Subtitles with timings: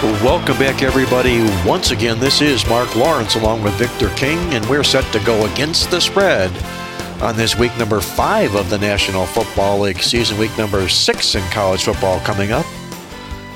[0.00, 1.40] Welcome back, everybody.
[1.66, 5.44] Once again, this is Mark Lawrence along with Victor King, and we're set to go
[5.52, 6.52] against the spread
[7.20, 11.42] on this week number five of the National Football League season, week number six in
[11.50, 12.64] college football coming up.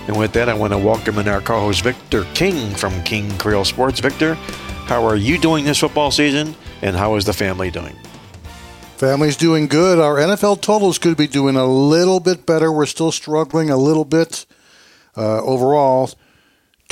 [0.08, 3.30] And with that, I want to welcome in our co host Victor King from King
[3.38, 4.00] Creole Sports.
[4.00, 7.94] Victor, how are you doing this football season, and how is the family doing?
[8.96, 10.00] Family's doing good.
[10.00, 12.72] Our NFL totals could be doing a little bit better.
[12.72, 14.44] We're still struggling a little bit
[15.16, 16.10] uh, overall.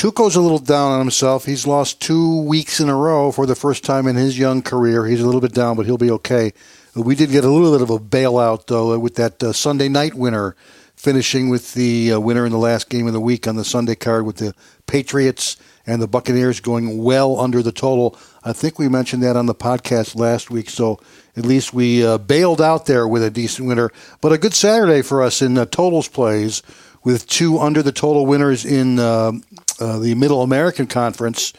[0.00, 1.44] Tuco's a little down on himself.
[1.44, 5.04] He's lost two weeks in a row for the first time in his young career.
[5.04, 6.54] He's a little bit down, but he'll be okay.
[6.94, 10.14] We did get a little bit of a bailout, though, with that uh, Sunday night
[10.14, 10.56] winner
[10.96, 13.94] finishing with the uh, winner in the last game of the week on the Sunday
[13.94, 14.54] card with the
[14.86, 18.18] Patriots and the Buccaneers going well under the total.
[18.42, 20.98] I think we mentioned that on the podcast last week, so
[21.36, 23.90] at least we uh, bailed out there with a decent winner.
[24.22, 26.62] But a good Saturday for us in uh, totals plays
[27.02, 29.32] with two under the total winners in uh,
[29.78, 31.52] uh, the Middle American Conference.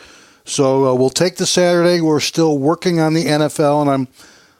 [0.46, 2.02] So uh, we'll take the Saturday.
[2.02, 4.08] We're still working on the NFL, and I'm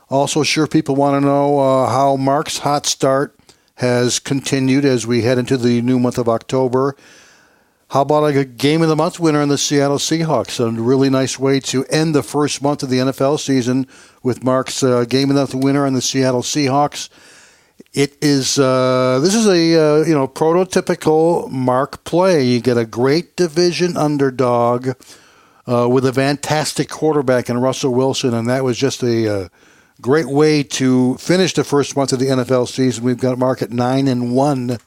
[0.10, 3.36] also sure people want to know uh, how Mark's hot start
[3.76, 6.96] has continued as we head into the new month of October.
[7.90, 10.66] How about a game of the month winner in the Seattle Seahawks?
[10.66, 13.86] A really nice way to end the first month of the NFL season
[14.24, 17.10] with Mark's uh, game of the month winner on the Seattle Seahawks.
[17.94, 22.44] It is uh, this is a uh, you know prototypical Mark play.
[22.44, 24.92] You get a great division underdog
[25.68, 29.48] uh, with a fantastic quarterback in Russell Wilson, and that was just a uh,
[30.00, 33.04] great way to finish the first month of the NFL season.
[33.04, 34.78] We've got Mark at nine and one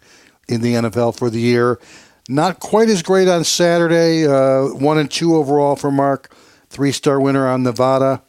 [0.49, 1.79] in the NFL for the year.
[2.27, 4.27] Not quite as great on Saturday.
[4.27, 6.35] Uh, one and two overall for Mark.
[6.71, 8.23] Three star winner on Nevada.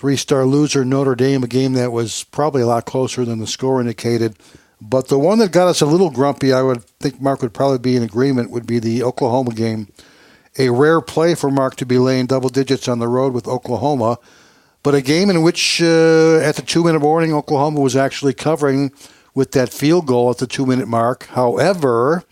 [0.00, 3.46] Three star loser Notre Dame, a game that was probably a lot closer than the
[3.46, 4.34] score indicated.
[4.80, 7.80] But the one that got us a little grumpy, I would think Mark would probably
[7.80, 9.88] be in agreement, would be the Oklahoma game.
[10.58, 14.18] A rare play for Mark to be laying double digits on the road with Oklahoma,
[14.82, 18.92] but a game in which, uh, at the two minute warning, Oklahoma was actually covering
[19.34, 21.26] with that field goal at the two minute mark.
[21.26, 22.24] However,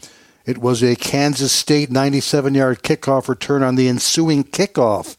[0.46, 5.17] it was a Kansas State 97 yard kickoff return on the ensuing kickoff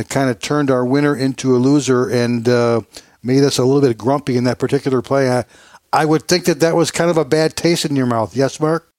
[0.00, 2.80] that kind of turned our winner into a loser and uh,
[3.22, 5.30] made us a little bit grumpy in that particular play.
[5.30, 5.44] I,
[5.92, 8.34] I would think that that was kind of a bad taste in your mouth.
[8.34, 8.90] Yes, Mark?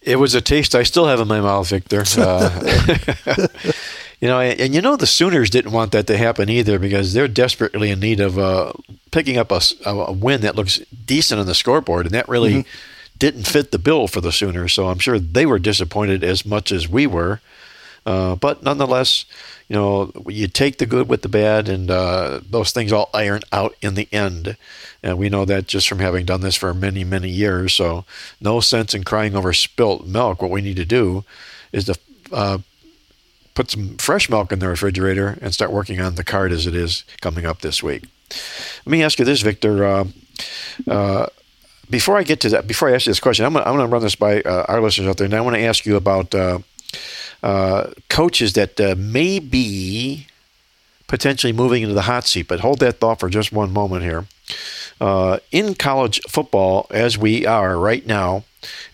[0.00, 2.04] It was a taste I still have in my mouth, Victor.
[2.16, 2.78] Uh,
[4.20, 7.28] you know, and, you know the Sooners didn't want that to happen either because they're
[7.28, 8.72] desperately in need of uh,
[9.10, 13.18] picking up a, a, win that looks decent on the scoreboard, and that really mm-hmm.
[13.18, 14.72] didn't fit the bill for the Sooners.
[14.72, 17.42] So I'm sure they were disappointed as much as we were.
[18.06, 19.26] Uh, but nonetheless,
[19.70, 23.42] you know, you take the good with the bad, and uh, those things all iron
[23.52, 24.56] out in the end.
[25.00, 27.72] And we know that just from having done this for many, many years.
[27.74, 28.04] So,
[28.40, 30.42] no sense in crying over spilt milk.
[30.42, 31.24] What we need to do
[31.70, 31.96] is to
[32.32, 32.58] uh,
[33.54, 36.74] put some fresh milk in the refrigerator and start working on the card as it
[36.74, 38.06] is coming up this week.
[38.84, 39.84] Let me ask you this, Victor.
[39.84, 40.04] Uh,
[40.88, 41.26] uh
[41.88, 44.02] before I get to that, before I ask you this question, I'm going to run
[44.02, 46.34] this by uh, our listeners out there, and I want to ask you about
[47.42, 50.26] uh, coaches that uh, may be
[51.06, 52.46] potentially moving into the hot seat.
[52.48, 54.26] But hold that thought for just one moment here.
[55.00, 58.44] Uh, in college football, as we are right now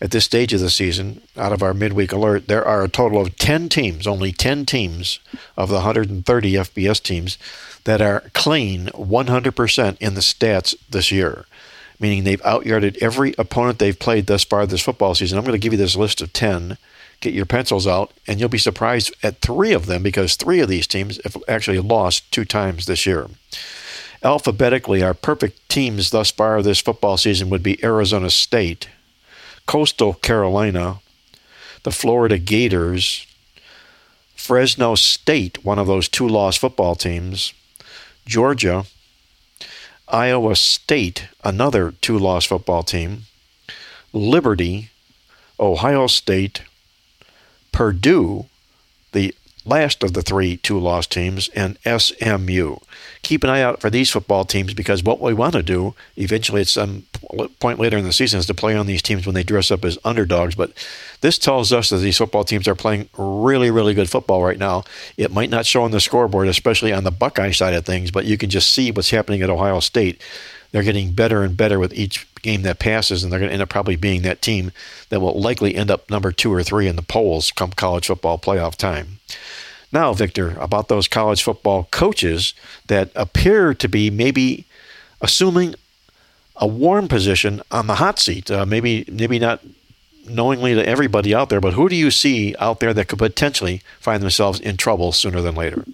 [0.00, 3.20] at this stage of the season, out of our midweek alert, there are a total
[3.20, 5.18] of 10 teams, only 10 teams
[5.56, 7.36] of the 130 FBS teams
[7.84, 11.44] that are clean 100% in the stats this year
[11.98, 15.38] meaning they've outyarded every opponent they've played thus far this football season.
[15.38, 16.76] I'm going to give you this list of 10
[17.20, 20.68] get your pencils out, and you'll be surprised at three of them because three of
[20.68, 23.26] these teams have actually lost two times this year.
[24.22, 28.88] Alphabetically, our perfect teams thus far this football season would be Arizona State,
[29.66, 31.00] Coastal Carolina,
[31.82, 33.26] the Florida Gators,
[34.34, 37.52] Fresno State, one of those two lost football teams,
[38.26, 38.84] Georgia,
[40.08, 43.22] Iowa State, another two lost football team,
[44.12, 44.90] Liberty,
[45.58, 46.62] Ohio State,
[47.76, 48.46] Purdue,
[49.12, 49.34] the
[49.66, 52.76] last of the three two loss teams, and SMU.
[53.20, 56.62] Keep an eye out for these football teams because what we want to do eventually
[56.62, 57.02] at some
[57.60, 59.84] point later in the season is to play on these teams when they dress up
[59.84, 60.54] as underdogs.
[60.54, 60.72] But
[61.20, 64.84] this tells us that these football teams are playing really, really good football right now.
[65.18, 68.24] It might not show on the scoreboard, especially on the Buckeye side of things, but
[68.24, 70.22] you can just see what's happening at Ohio State.
[70.72, 73.62] They're getting better and better with each game that passes, and they're going to end
[73.62, 74.72] up probably being that team
[75.10, 78.38] that will likely end up number two or three in the polls come college football
[78.38, 79.18] playoff time.
[79.92, 82.54] Now, Victor, about those college football coaches
[82.86, 84.64] that appear to be maybe
[85.20, 85.74] assuming
[86.56, 88.50] a warm position on the hot seat.
[88.50, 89.60] Uh, maybe, maybe not
[90.28, 93.82] knowingly to everybody out there, but who do you see out there that could potentially
[94.00, 95.84] find themselves in trouble sooner than later?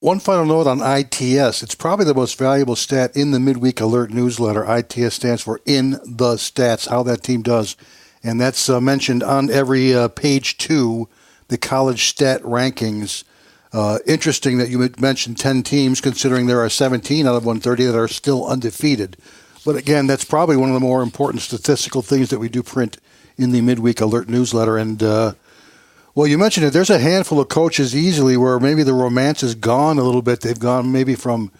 [0.00, 1.62] One final note on ITS.
[1.62, 4.62] It's probably the most valuable stat in the midweek alert newsletter.
[4.62, 7.76] ITS stands for In the Stats, how that team does.
[8.22, 11.08] And that's uh, mentioned on every uh, page two
[11.48, 13.24] the college stat rankings.
[13.72, 17.98] Uh, interesting that you mentioned 10 teams, considering there are 17 out of 130 that
[17.98, 19.16] are still undefeated.
[19.64, 22.98] But again, that's probably one of the more important statistical things that we do print
[23.38, 24.76] in the midweek alert newsletter.
[24.76, 25.32] And, uh,
[26.16, 26.72] well, you mentioned it.
[26.72, 30.40] There's a handful of coaches easily where maybe the romance is gone a little bit.
[30.40, 31.52] They've gone maybe from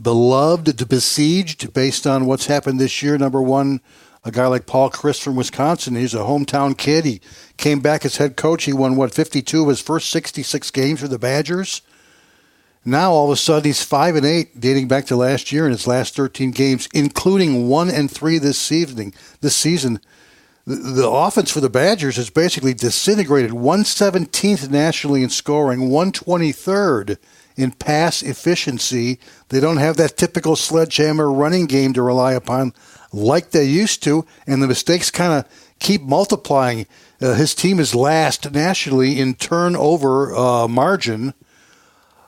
[0.00, 3.18] beloved to besieged based on what's happened this year.
[3.18, 3.80] Number one,
[4.24, 5.96] a guy like Paul Chryst from Wisconsin.
[5.96, 7.04] He's a hometown kid.
[7.04, 7.20] He
[7.56, 8.62] came back as head coach.
[8.64, 11.82] He won, what, 52 of his first 66 games for the Badgers.
[12.84, 15.72] Now all of a sudden he's five and eight, dating back to last year in
[15.72, 19.12] his last 13 games, including one and three this season.
[19.40, 19.98] This season,
[20.66, 23.50] the, offense for the Badgers has basically disintegrated.
[23.50, 27.18] 117th nationally in scoring, 123rd
[27.56, 29.18] in pass efficiency.
[29.50, 32.72] They don't have that typical sledgehammer running game to rely upon
[33.12, 36.86] like they used to, and the mistakes kind of keep multiplying.
[37.20, 41.34] Uh, his team is last nationally in turnover uh, margin.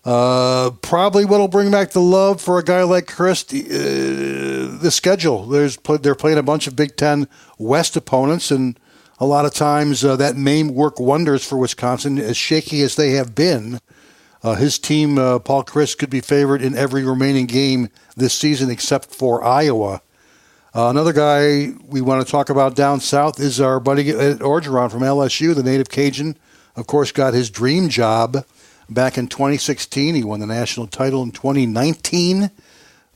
[0.06, 5.46] Uh, probably what'll bring back the love for a guy like Chryst, Uh, the schedule.
[5.46, 7.26] There's they're playing a bunch of Big Ten
[7.58, 8.78] West opponents, and
[9.18, 12.18] a lot of times uh, that may work wonders for Wisconsin.
[12.18, 13.80] As shaky as they have been,
[14.44, 19.12] uh, his team, Paul Chryst, could be favored in every remaining game this season except
[19.12, 20.02] for Iowa.
[20.72, 24.88] Uh, another guy we want to talk about down south is our buddy Ed Orgeron
[24.92, 26.36] from LSU, the native Cajun.
[26.76, 28.44] Of course, got his dream job
[28.88, 30.14] back in 2016.
[30.14, 32.50] He won the national title in 2019.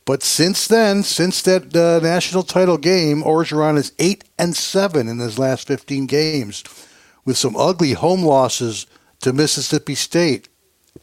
[0.05, 5.19] But since then, since that uh, national title game, Orgeron is eight and seven in
[5.19, 6.65] his last 15 games,
[7.25, 8.87] with some ugly home losses
[9.21, 10.49] to Mississippi State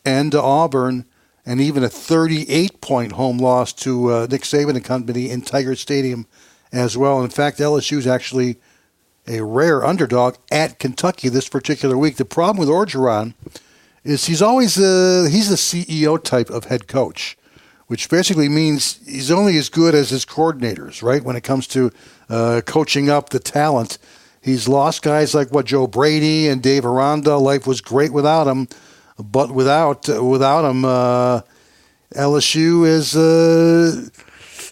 [0.04, 1.06] and to Auburn,
[1.46, 5.76] and even a 38 point home loss to uh, Nick Saban and company in Tiger
[5.76, 6.26] Stadium
[6.74, 7.24] as well.
[7.24, 8.58] In fact, LSU is actually
[9.28, 12.18] a rare underdog at Kentucky this particular week.
[12.18, 13.36] The problem with Orgeron
[14.08, 17.38] is he's always a, he's the CEO type of head coach,
[17.88, 21.24] which basically means he's only as good as his coordinators, right?
[21.24, 21.92] When it comes to
[22.30, 23.98] uh, coaching up the talent,
[24.42, 27.36] he's lost guys like what Joe Brady and Dave Aranda.
[27.36, 28.70] Life was great without him,
[29.20, 31.42] but without without him, uh,
[32.16, 33.16] LSU is.
[33.16, 34.10] Uh,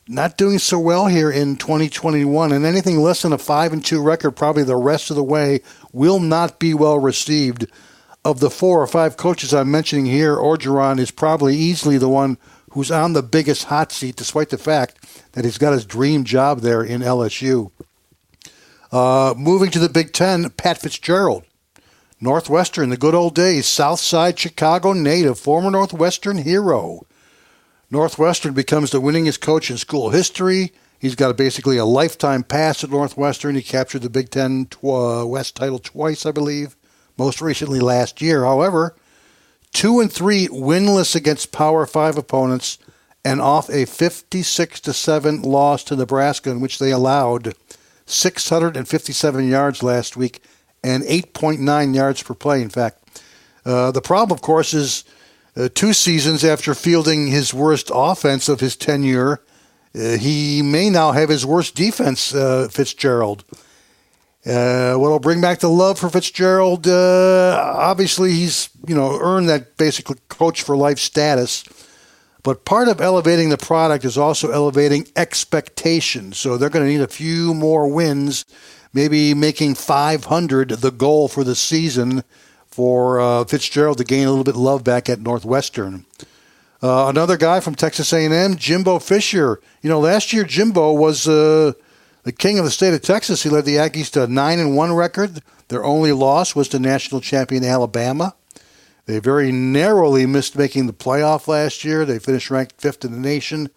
[0.08, 4.00] not doing so well here in 2021, and anything less than a five and two
[4.00, 5.62] record, probably the rest of the way,
[5.92, 7.66] will not be well received.
[8.25, 12.39] Of the four or five coaches I'm mentioning here, Orgeron is probably easily the one
[12.72, 14.98] who's on the biggest hot seat, despite the fact
[15.33, 17.69] that he's got his dream job there in LSU.
[18.92, 21.44] Uh, moving to the Big Ten, Pat Fitzgerald.
[22.20, 27.05] Northwestern, the good old days, South Side Chicago native, former Northwestern hero.
[27.91, 30.72] Northwestern becomes the winningest coach in school history.
[30.98, 33.53] He's got a, basically a lifetime pass at Northwestern.
[33.53, 36.75] He captured the Big Ten tw- uh, West title twice, I believe,
[37.17, 38.43] most recently last year.
[38.43, 38.95] However,
[39.74, 42.77] two and three winless against Power Five opponents,
[43.25, 47.55] and off a 56 to seven loss to Nebraska, in which they allowed
[48.05, 50.43] 657 yards last week
[50.84, 52.62] and 8.9 yards per play.
[52.62, 53.22] In fact,
[53.65, 55.03] uh, the problem, of course, is
[55.57, 59.41] uh, two seasons after fielding his worst offense of his tenure,
[59.95, 63.43] uh, he may now have his worst defense, uh, Fitzgerald.
[64.46, 66.88] Uh, what'll bring back the love for Fitzgerald?
[66.88, 71.64] Uh, obviously, he's you know earned that basically coach for life status.
[72.44, 76.38] But part of elevating the product is also elevating expectations.
[76.38, 78.46] So they're going to need a few more wins,
[78.94, 82.24] maybe making 500 the goal for the season
[82.68, 86.06] for uh, Fitzgerald to gain a little bit of love back at Northwestern.
[86.84, 89.60] Uh, another guy from Texas A&M, Jimbo Fisher.
[89.82, 91.74] You know, last year Jimbo was uh,
[92.25, 93.44] the king of the state of Texas.
[93.44, 95.41] He led the Aggies to a nine and one record.
[95.70, 98.36] Their only loss was to national champion Alabama.
[99.05, 102.03] They very narrowly missed making the playoff last year.
[102.03, 103.70] They finished ranked fifth in the nation.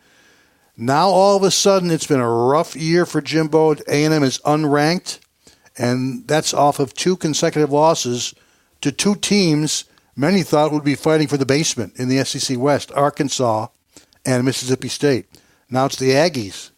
[0.78, 3.74] Now all of a sudden, it's been a rough year for Jimbo.
[3.86, 5.20] A&M is unranked,
[5.76, 8.34] and that's off of two consecutive losses
[8.80, 9.84] to two teams
[10.16, 13.66] many thought would be fighting for the basement in the SEC West: Arkansas
[14.24, 15.26] and Mississippi State.
[15.68, 16.70] Now it's the Aggies.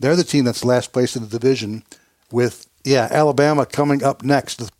[0.00, 1.82] They're the team that's last place in the division,
[2.30, 4.58] with yeah Alabama coming up next.
[4.58, 4.70] The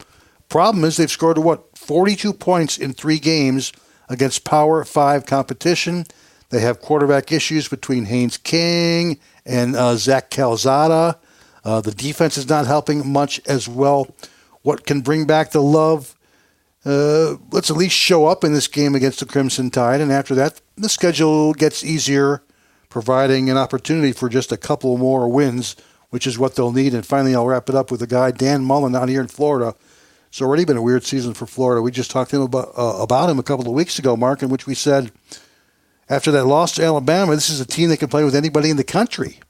[0.48, 3.72] problem is they've scored what 42 points in three games
[4.08, 6.04] against Power Five competition.
[6.50, 11.18] They have quarterback issues between Haynes King and uh, Zach Calzada.
[11.64, 14.14] Uh, the defense is not helping much as well.
[14.62, 16.14] What can bring back the love?
[16.84, 20.34] Uh, let's at least show up in this game against the Crimson Tide, and after
[20.36, 22.42] that, the schedule gets easier,
[22.88, 25.76] providing an opportunity for just a couple more wins,
[26.10, 26.94] which is what they'll need.
[26.94, 29.74] And finally, I'll wrap it up with a guy, Dan Mullen, out here in Florida
[30.28, 31.80] it's already been a weird season for Florida.
[31.80, 34.42] We just talked to him about, uh, about him a couple of weeks ago, Mark,
[34.42, 35.10] in which we said
[36.08, 38.76] after that loss to Alabama, this is a team that can play with anybody in
[38.76, 39.40] the country.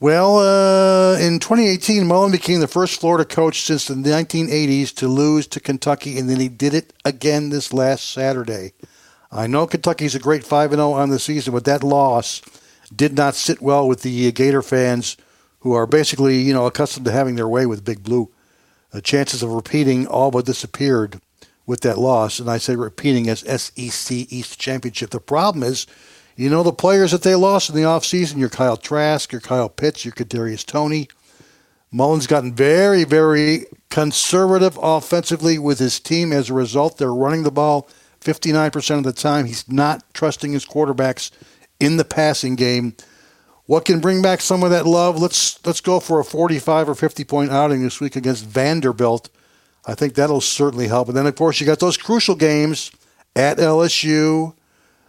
[0.00, 5.46] Well, uh, in 2018, Mullen became the first Florida coach since the 1980s to lose
[5.48, 8.72] to Kentucky, and then he did it again this last Saturday.
[9.30, 12.40] I know Kentucky's a great 5 0 on the season, but that loss
[12.94, 15.16] did not sit well with the uh, Gator fans
[15.60, 18.30] who are basically, you know, accustomed to having their way with Big Blue
[18.90, 21.20] the chances of repeating all but disappeared
[21.66, 22.38] with that loss.
[22.38, 25.10] And I say repeating as SEC East Championship.
[25.10, 25.86] The problem is,
[26.36, 29.68] you know, the players that they lost in the offseason, your Kyle Trask, your Kyle
[29.68, 31.08] Pitts, your Kadarius Toney.
[31.92, 36.32] Mullen's gotten very, very conservative offensively with his team.
[36.32, 37.88] As a result, they're running the ball
[38.20, 39.46] 59% of the time.
[39.46, 41.30] He's not trusting his quarterbacks
[41.80, 42.94] in the passing game.
[43.66, 45.20] What can bring back some of that love?
[45.20, 49.30] Let's let's go for a 45 or 50 point outing this week against Vanderbilt.
[49.86, 51.08] I think that'll certainly help.
[51.08, 52.90] And then of course you got those crucial games
[53.34, 54.54] at LSU,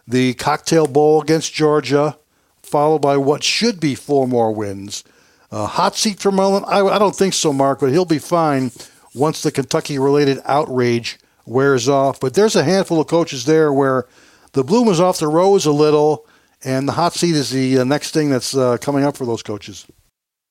[0.07, 2.17] the Cocktail Bowl against Georgia,
[2.61, 5.03] followed by what should be four more wins.
[5.51, 6.63] Uh, hot seat for Mullen?
[6.65, 8.71] I, I don't think so, Mark, but he'll be fine
[9.13, 12.19] once the Kentucky related outrage wears off.
[12.19, 14.07] But there's a handful of coaches there where
[14.53, 16.25] the bloom is off the rose a little
[16.63, 19.43] and the hot seat is the uh, next thing that's uh, coming up for those
[19.43, 19.85] coaches.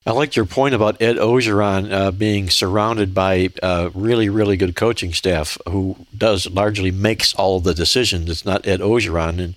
[0.07, 4.75] I liked your point about Ed Orgeron uh, being surrounded by uh, really, really good
[4.75, 8.31] coaching staff who does largely makes all the decisions.
[8.31, 9.55] It's not Ed Orgeron, and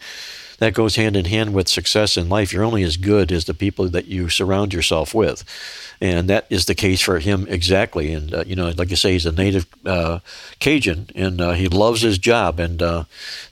[0.64, 2.54] that goes hand in hand with success in life.
[2.54, 5.44] You're only as good as the people that you surround yourself with
[6.04, 8.14] and that is the case for him exactly.
[8.14, 10.20] And uh, you know, like I say, he's a native uh,
[10.60, 12.60] Cajun, and uh, he loves his job.
[12.60, 13.06] And uh,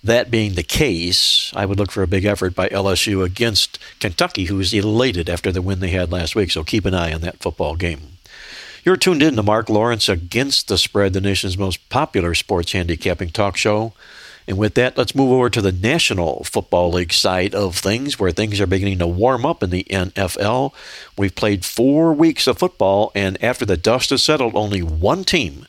[0.03, 4.45] that being the case, I would look for a big effort by LSU against Kentucky,
[4.45, 6.51] who is elated after the win they had last week.
[6.51, 8.01] So keep an eye on that football game.
[8.83, 13.29] You're tuned in to Mark Lawrence Against the Spread, the nation's most popular sports handicapping
[13.29, 13.93] talk show.
[14.51, 18.31] And with that, let's move over to the National Football League side of things, where
[18.31, 20.73] things are beginning to warm up in the NFL.
[21.17, 25.67] We've played four weeks of football, and after the dust has settled, only one team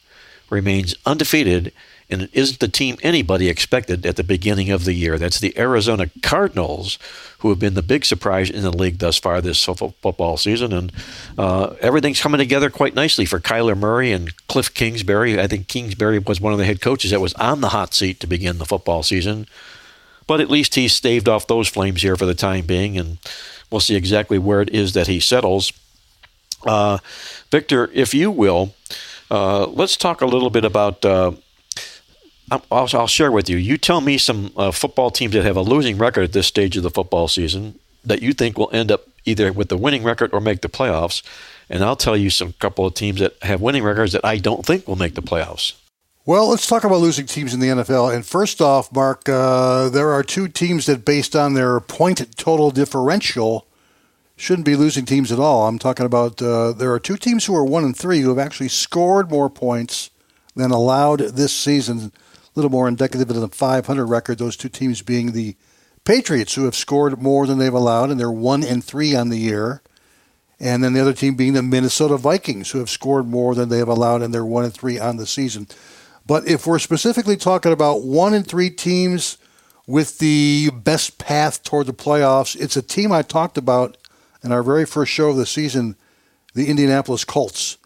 [0.51, 1.73] remains undefeated
[2.13, 5.19] and it isn't the team anybody expected at the beginning of the year.
[5.19, 6.99] That's the Arizona Cardinals,
[7.39, 10.73] who have been the big surprise in the league thus far this football season.
[10.73, 10.93] And
[11.39, 15.41] uh, everything's coming together quite nicely for Kyler Murray and Cliff Kingsbury.
[15.41, 18.21] I think Kingsbury was one of the head coaches that was on the hot seat
[18.21, 19.47] to begin the football season.
[20.27, 23.19] But at least he's staved off those flames here for the time being, and
[23.71, 25.73] we'll see exactly where it is that he settles.
[26.65, 26.99] Uh,
[27.51, 28.75] Victor, if you will,
[29.31, 31.33] uh, let's talk a little bit about uh,
[32.71, 33.57] I'll, I'll, share with you.
[33.57, 36.77] You tell me some uh, football teams that have a losing record at this stage
[36.77, 40.33] of the football season that you think will end up either with the winning record
[40.33, 41.23] or make the playoffs,
[41.71, 44.67] and I'll tell you some couple of teams that have winning records that I don't
[44.67, 45.75] think will make the playoffs.
[46.27, 48.15] Well, let's talk about losing teams in the NFL.
[48.15, 52.71] And first off, Mark, uh, there are two teams that, based on their point total
[52.71, 53.67] differential,
[54.37, 55.67] shouldn't be losing teams at all.
[55.67, 58.39] I'm talking about uh, there are two teams who are one and three who have
[58.39, 60.11] actually scored more points
[60.55, 62.13] than allowed this season
[62.55, 64.39] little more indicative of the 500 record.
[64.39, 65.57] Those two teams being the
[66.05, 69.39] Patriots, who have scored more than they've allowed, and they're one and three on the
[69.39, 69.83] year.
[70.59, 73.79] And then the other team being the Minnesota Vikings, who have scored more than they
[73.79, 75.69] have allowed, and they're one and three on the season.
[76.27, 79.39] But if we're specifically talking about one and three teams
[79.87, 83.97] with the best path toward the playoffs, it's a team I talked about
[84.43, 85.97] in our very first show of the season,
[86.55, 87.79] the Indianapolis Colts.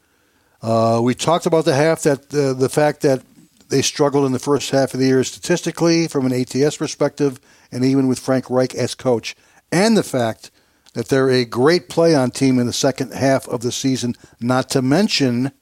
[0.62, 3.22] Uh, we talked about the half that uh, the fact that
[3.68, 7.40] they struggled in the first half of the year statistically from an ATS perspective,
[7.72, 9.34] and even with Frank Reich as coach,
[9.72, 10.50] and the fact
[10.94, 14.70] that they're a great play on team in the second half of the season, not
[14.70, 15.52] to mention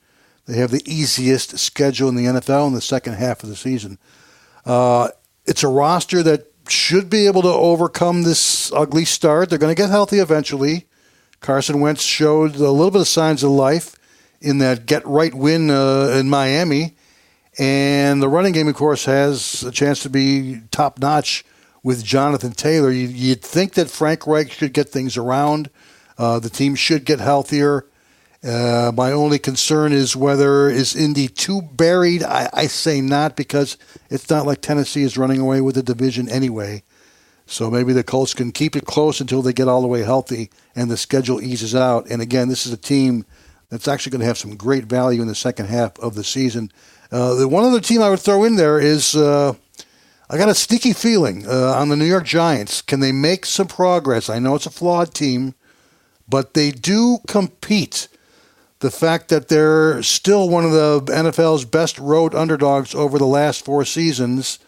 [0.46, 3.98] they have the easiest schedule in the NFL in the second half of the season.
[4.64, 5.08] Uh,
[5.46, 9.50] it's a roster that should be able to overcome this ugly start.
[9.50, 10.86] They're going to get healthy eventually.
[11.40, 13.96] Carson Wentz showed a little bit of signs of life
[14.40, 16.96] in that get right win uh, in Miami.
[17.58, 21.44] And the running game, of course, has a chance to be top notch
[21.82, 22.90] with Jonathan Taylor.
[22.90, 25.70] You, would think that Frank Reich should get things around.
[26.18, 27.86] Uh, the team should get healthier.
[28.42, 32.22] Uh, my only concern is whether is Indy too buried.
[32.22, 33.78] I, I, say not because
[34.10, 36.82] it's not like Tennessee is running away with the division anyway.
[37.46, 40.50] So maybe the Colts can keep it close until they get all the way healthy
[40.76, 42.06] and the schedule eases out.
[42.10, 43.24] And again, this is a team
[43.70, 46.70] that's actually going to have some great value in the second half of the season.
[47.10, 49.54] Uh, the one other team I would throw in there is uh,
[50.28, 52.82] I got a sneaky feeling uh, on the New York Giants.
[52.82, 54.30] Can they make some progress?
[54.30, 55.54] I know it's a flawed team,
[56.28, 58.08] but they do compete
[58.80, 63.64] the fact that they're still one of the NFL's best road underdogs over the last
[63.64, 64.58] four seasons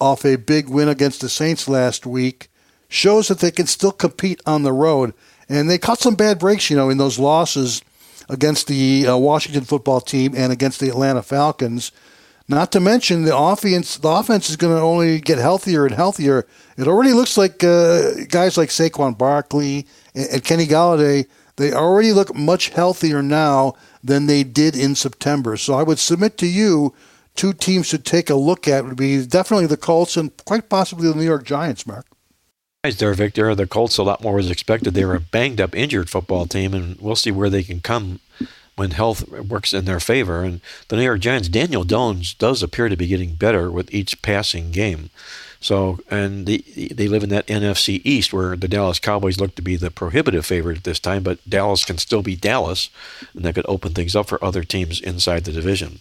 [0.00, 2.48] off a big win against the Saints last week
[2.88, 5.14] shows that they can still compete on the road.
[5.48, 7.82] And they caught some bad breaks, you know, in those losses
[8.28, 11.92] against the uh, Washington football team and against the Atlanta Falcons.
[12.48, 13.96] Not to mention the offense.
[13.96, 16.46] The offense is going to only get healthier and healthier.
[16.76, 21.26] It already looks like uh, guys like Saquon Barkley and, and Kenny Golladay.
[21.56, 25.56] they already look much healthier now than they did in September.
[25.56, 26.94] So I would submit to you
[27.34, 31.08] two teams to take a look at would be definitely the Colts and quite possibly
[31.08, 32.06] the New York Giants, Mark.
[32.94, 33.54] There, Victor.
[33.54, 34.94] The Colts a lot more was expected.
[34.94, 38.20] They were a banged up, injured football team, and we'll see where they can come
[38.76, 40.42] when health works in their favor.
[40.44, 44.22] And the New York Giants, Daniel Jones does appear to be getting better with each
[44.22, 45.10] passing game.
[45.58, 49.62] So, and they, they live in that NFC East where the Dallas Cowboys look to
[49.62, 52.90] be the prohibitive favorite at this time, but Dallas can still be Dallas,
[53.34, 56.00] and that could open things up for other teams inside the division.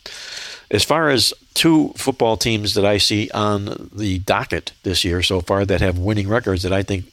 [0.72, 5.42] As far as two football teams that I see on the docket this year so
[5.42, 7.06] far that have winning records that I think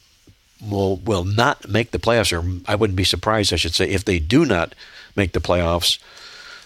[0.67, 4.05] will will not make the playoffs, or I wouldn't be surprised, I should say, if
[4.05, 4.73] they do not
[5.15, 5.99] make the playoffs.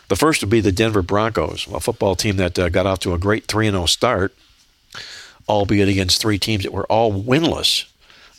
[0.08, 3.14] The first would be the Denver Broncos, a football team that uh, got off to
[3.14, 4.34] a great 3 0 start
[5.50, 7.86] albeit against three teams that were all winless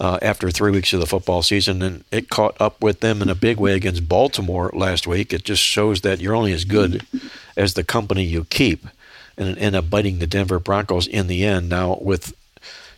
[0.01, 1.83] uh, after three weeks of the football season.
[1.83, 5.33] And it caught up with them in a big way against Baltimore last week.
[5.33, 7.05] It just shows that you're only as good
[7.57, 8.87] as the company you keep.
[9.37, 11.69] And it ended up biting the Denver Broncos in the end.
[11.69, 12.35] Now, with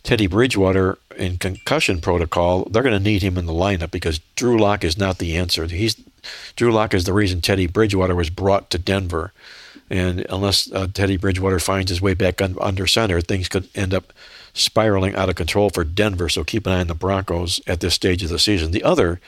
[0.03, 4.57] Teddy Bridgewater in concussion protocol, they're going to need him in the lineup because Drew
[4.57, 5.67] Lock is not the answer.
[5.67, 5.95] He's
[6.55, 9.33] Drew Lock is the reason Teddy Bridgewater was brought to Denver.
[9.89, 13.93] And unless uh, Teddy Bridgewater finds his way back un- under center, things could end
[13.93, 14.13] up
[14.53, 16.29] spiraling out of control for Denver.
[16.29, 18.71] So keep an eye on the Broncos at this stage of the season.
[18.71, 19.19] The other,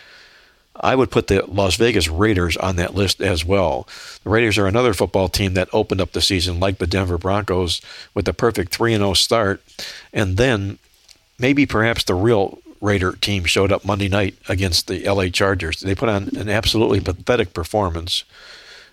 [0.75, 3.87] I would put the Las Vegas Raiders on that list as well.
[4.23, 7.81] The Raiders are another football team that opened up the season like the Denver Broncos
[8.13, 9.61] with a perfect 3 0 start.
[10.11, 10.79] And then
[11.37, 15.79] maybe perhaps the real Raider team showed up Monday night against the LA Chargers.
[15.79, 18.25] They put on an absolutely pathetic performance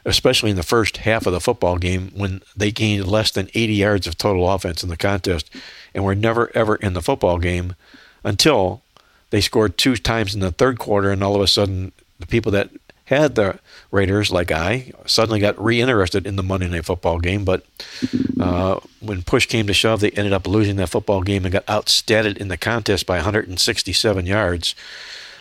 [0.04, 3.74] especially in the first half of the football game when they gained less than 80
[3.74, 5.50] yards of total offense in the contest
[5.94, 7.74] and were never ever in the football game
[8.24, 8.82] until
[9.30, 12.52] they scored two times in the third quarter and all of a sudden the people
[12.52, 12.70] that
[13.10, 13.58] had the
[13.90, 17.44] Raiders, like I, suddenly got reinterested in the Monday Night Football game.
[17.44, 17.66] But
[18.38, 21.64] uh, when push came to shove, they ended up losing that football game and got
[21.66, 24.76] outstated in the contest by 167 yards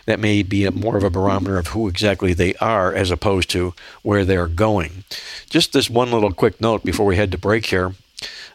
[0.06, 3.50] that may be a, more of a barometer of who exactly they are as opposed
[3.52, 5.04] to where they're going.
[5.50, 7.94] Just this one little quick note before we head to break here.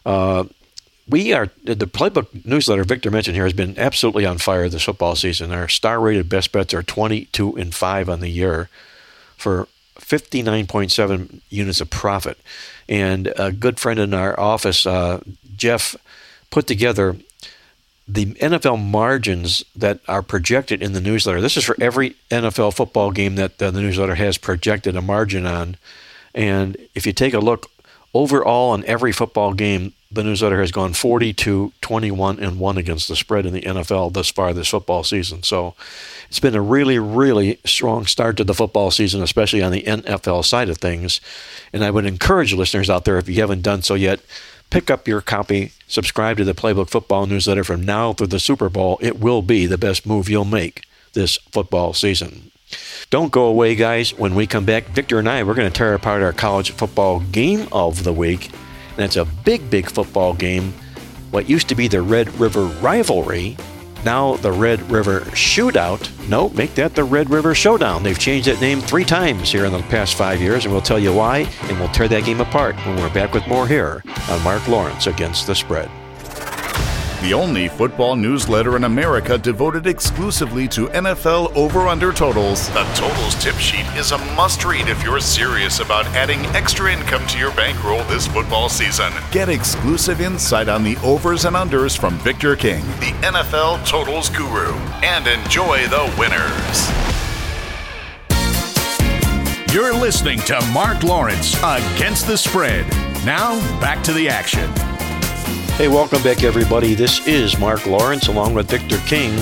[0.05, 0.45] Uh,
[1.07, 5.15] we are the playbook newsletter Victor mentioned here has been absolutely on fire this football
[5.15, 5.51] season.
[5.51, 8.69] Our star rated best bets are 22 and 5 on the year
[9.37, 9.67] for
[9.99, 12.39] 59.7 units of profit.
[12.89, 15.21] And a good friend in our office, uh,
[15.55, 15.95] Jeff,
[16.49, 17.15] put together
[18.07, 21.41] the NFL margins that are projected in the newsletter.
[21.41, 25.77] This is for every NFL football game that the newsletter has projected a margin on.
[26.33, 27.71] And if you take a look
[28.13, 33.15] overall on every football game, the newsletter has gone 42, 21, and 1 against the
[33.15, 35.43] spread in the NFL thus far this football season.
[35.43, 35.73] So
[36.29, 40.45] it's been a really, really strong start to the football season, especially on the NFL
[40.45, 41.19] side of things.
[41.73, 44.21] And I would encourage listeners out there, if you haven't done so yet,
[44.69, 48.69] Pick up your copy, subscribe to the Playbook Football newsletter from now through the Super
[48.69, 48.97] Bowl.
[49.01, 52.51] It will be the best move you'll make this football season.
[53.09, 54.17] Don't go away, guys.
[54.17, 57.19] When we come back, Victor and I, we're going to tear apart our college football
[57.19, 58.51] game of the week.
[58.97, 60.73] And it's a big, big football game.
[61.31, 63.57] What used to be the Red River rivalry
[64.05, 66.09] now the Red River Shootout.
[66.29, 68.03] No, make that the Red River Showdown.
[68.03, 70.99] They've changed that name three times here in the past five years, and we'll tell
[70.99, 74.41] you why, and we'll tear that game apart when we're back with more here on
[74.43, 75.89] Mark Lawrence Against the Spread.
[77.21, 82.69] The only football newsletter in America devoted exclusively to NFL over under totals.
[82.69, 87.25] The Totals Tip Sheet is a must read if you're serious about adding extra income
[87.27, 89.11] to your bankroll this football season.
[89.31, 94.73] Get exclusive insight on the overs and unders from Victor King, the NFL Totals Guru,
[95.03, 97.15] and enjoy the winners.
[99.73, 102.85] You're listening to Mark Lawrence Against the Spread.
[103.25, 104.71] Now, back to the action.
[105.77, 106.95] Hey, welcome back, everybody.
[106.95, 109.33] This is Mark Lawrence along with Victor King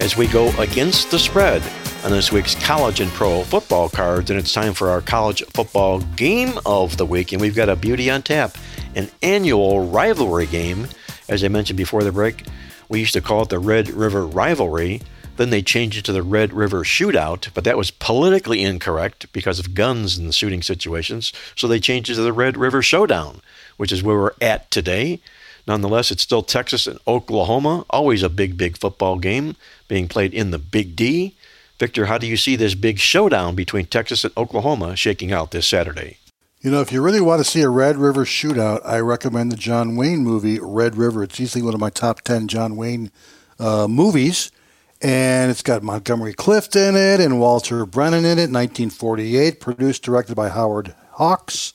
[0.00, 1.62] as we go against the spread
[2.02, 4.30] on this week's college and pro football cards.
[4.30, 7.32] And it's time for our college football game of the week.
[7.32, 8.56] And we've got a beauty on tap
[8.94, 10.88] an annual rivalry game.
[11.28, 12.46] As I mentioned before the break,
[12.88, 15.02] we used to call it the Red River Rivalry.
[15.36, 19.58] Then they changed it to the Red River Shootout, but that was politically incorrect because
[19.58, 21.34] of guns the shooting situations.
[21.54, 23.42] So they changed it to the Red River Showdown,
[23.76, 25.20] which is where we're at today.
[25.66, 29.56] Nonetheless, it's still Texas and Oklahoma, always a big, big football game
[29.88, 31.36] being played in the Big D.
[31.78, 35.66] Victor, how do you see this big showdown between Texas and Oklahoma shaking out this
[35.66, 36.18] Saturday?
[36.60, 39.56] You know, if you really want to see a Red River shootout, I recommend the
[39.56, 41.24] John Wayne movie, Red River.
[41.24, 43.10] It's easily one of my top 10 John Wayne
[43.58, 44.52] uh, movies.
[45.00, 50.36] And it's got Montgomery Clift in it and Walter Brennan in it, 1948, produced, directed
[50.36, 51.74] by Howard Hawks.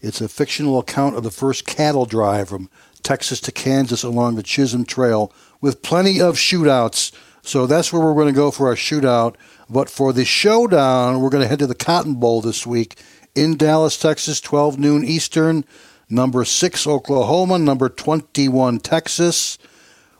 [0.00, 2.70] It's a fictional account of the first cattle drive from
[3.02, 7.12] Texas to Kansas along the Chisholm Trail with plenty of shootouts.
[7.42, 9.36] So that's where we're going to go for our shootout.
[9.68, 12.96] But for the showdown, we're going to head to the Cotton Bowl this week
[13.34, 15.64] in Dallas, Texas, 12 noon Eastern.
[16.08, 17.58] Number 6, Oklahoma.
[17.58, 19.58] Number 21, Texas.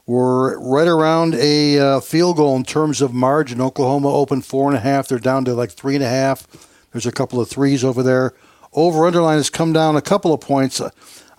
[0.07, 3.61] We're right around a uh, field goal in terms of margin.
[3.61, 5.09] Oklahoma opened 4.5.
[5.09, 6.67] They're down to like 3.5.
[6.93, 8.35] There's a couple of threes over there.
[8.73, 10.81] Over underline has come down a couple of points.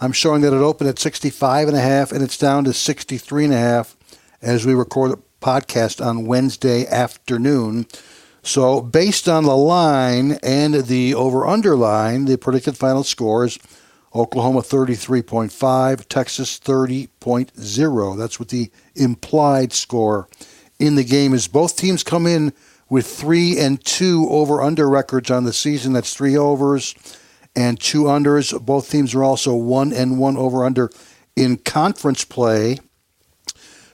[0.01, 3.45] I'm showing that it opened at 65 and a half and it's down to 63
[3.45, 3.95] and a half
[4.41, 7.85] as we record the podcast on Wednesday afternoon.
[8.41, 13.59] So, based on the line and the over under line, the predicted final score is
[14.15, 18.17] Oklahoma 33.5, Texas 30.0.
[18.17, 20.27] That's what the implied score
[20.79, 21.47] in the game is.
[21.47, 22.53] Both teams come in
[22.89, 25.93] with three and two over under records on the season.
[25.93, 26.95] That's three overs
[27.55, 28.59] and two unders.
[28.63, 30.89] Both teams are also one and one over under
[31.35, 32.77] in conference play.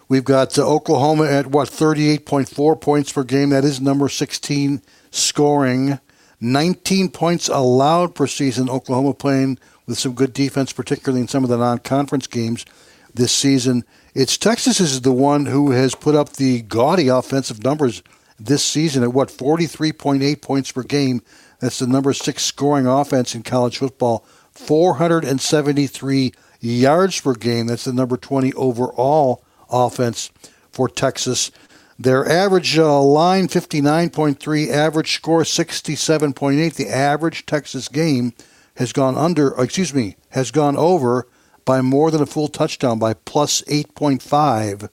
[0.10, 3.50] We've got uh, Oklahoma at what 38.4 points per game.
[3.50, 6.00] That is number 16 scoring.
[6.40, 8.70] 19 points allowed per season.
[8.70, 12.66] Oklahoma playing with some good defense, particularly in some of the non-conference games
[13.14, 13.84] this season.
[14.14, 18.04] It's Texas is the one who has put up the gaudy offensive numbers
[18.40, 21.22] this season at what 43.8 points per game.
[21.60, 24.26] That's the number six scoring offense in college football.
[24.52, 27.68] 473 yards per game.
[27.68, 30.32] That's the number 20 overall offense
[30.72, 31.52] for Texas.
[32.00, 36.76] Their average uh, line 59.3, average score 67.8.
[36.76, 38.34] The average Texas game
[38.76, 41.28] has gone under, excuse me, has gone over
[41.66, 44.90] by more than a full touchdown by plus 8.5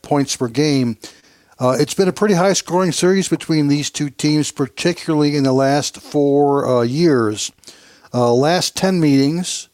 [0.00, 0.96] points per game.
[1.60, 5.52] Uh, it's been a pretty high scoring series between these two teams, particularly in the
[5.52, 7.50] last four uh, years.
[8.14, 9.68] Uh, last 10 meetings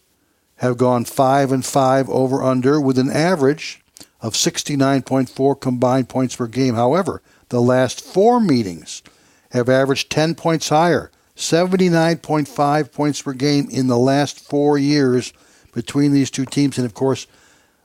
[0.57, 3.83] have gone 5 and 5 over under with an average
[4.23, 6.75] of 69.4 combined points per game.
[6.75, 7.21] However,
[7.51, 9.03] the last four meetings
[9.51, 15.35] have averaged 10 points higher, 79.5 points per game in the last four years
[15.75, 16.79] between these two teams.
[16.79, 17.27] And of course,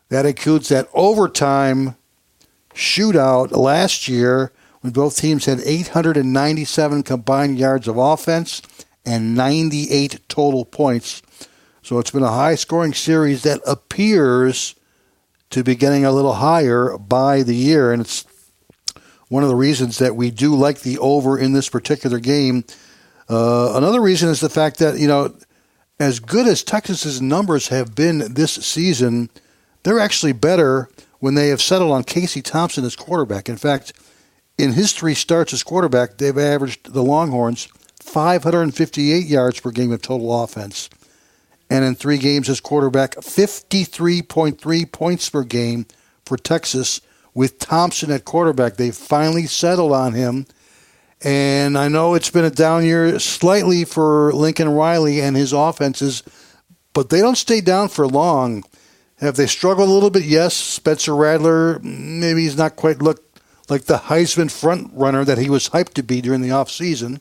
[0.07, 1.95] that includes that overtime
[2.73, 4.51] shootout last year
[4.81, 8.61] when both teams had 897 combined yards of offense
[9.05, 11.21] and 98 total points.
[11.81, 14.75] So it's been a high scoring series that appears
[15.49, 17.91] to be getting a little higher by the year.
[17.91, 18.25] And it's
[19.27, 22.63] one of the reasons that we do like the over in this particular game.
[23.27, 25.35] Uh, another reason is the fact that, you know,
[25.99, 29.29] as good as Texas's numbers have been this season,
[29.83, 33.49] they're actually better when they have settled on Casey Thompson as quarterback.
[33.49, 33.93] In fact,
[34.57, 37.67] in his three starts as quarterback, they've averaged the Longhorns
[38.01, 40.89] 558 yards per game of total offense.
[41.69, 45.85] And in three games as quarterback, 53.3 points per game
[46.25, 47.01] for Texas
[47.33, 48.75] with Thompson at quarterback.
[48.75, 50.47] They finally settled on him.
[51.21, 56.23] And I know it's been a down year slightly for Lincoln Riley and his offenses,
[56.93, 58.63] but they don't stay down for long.
[59.19, 60.23] Have they struggled a little bit?
[60.23, 60.53] Yes.
[60.55, 65.69] Spencer Rattler, maybe he's not quite looked like the Heisman front runner that he was
[65.69, 67.19] hyped to be during the offseason.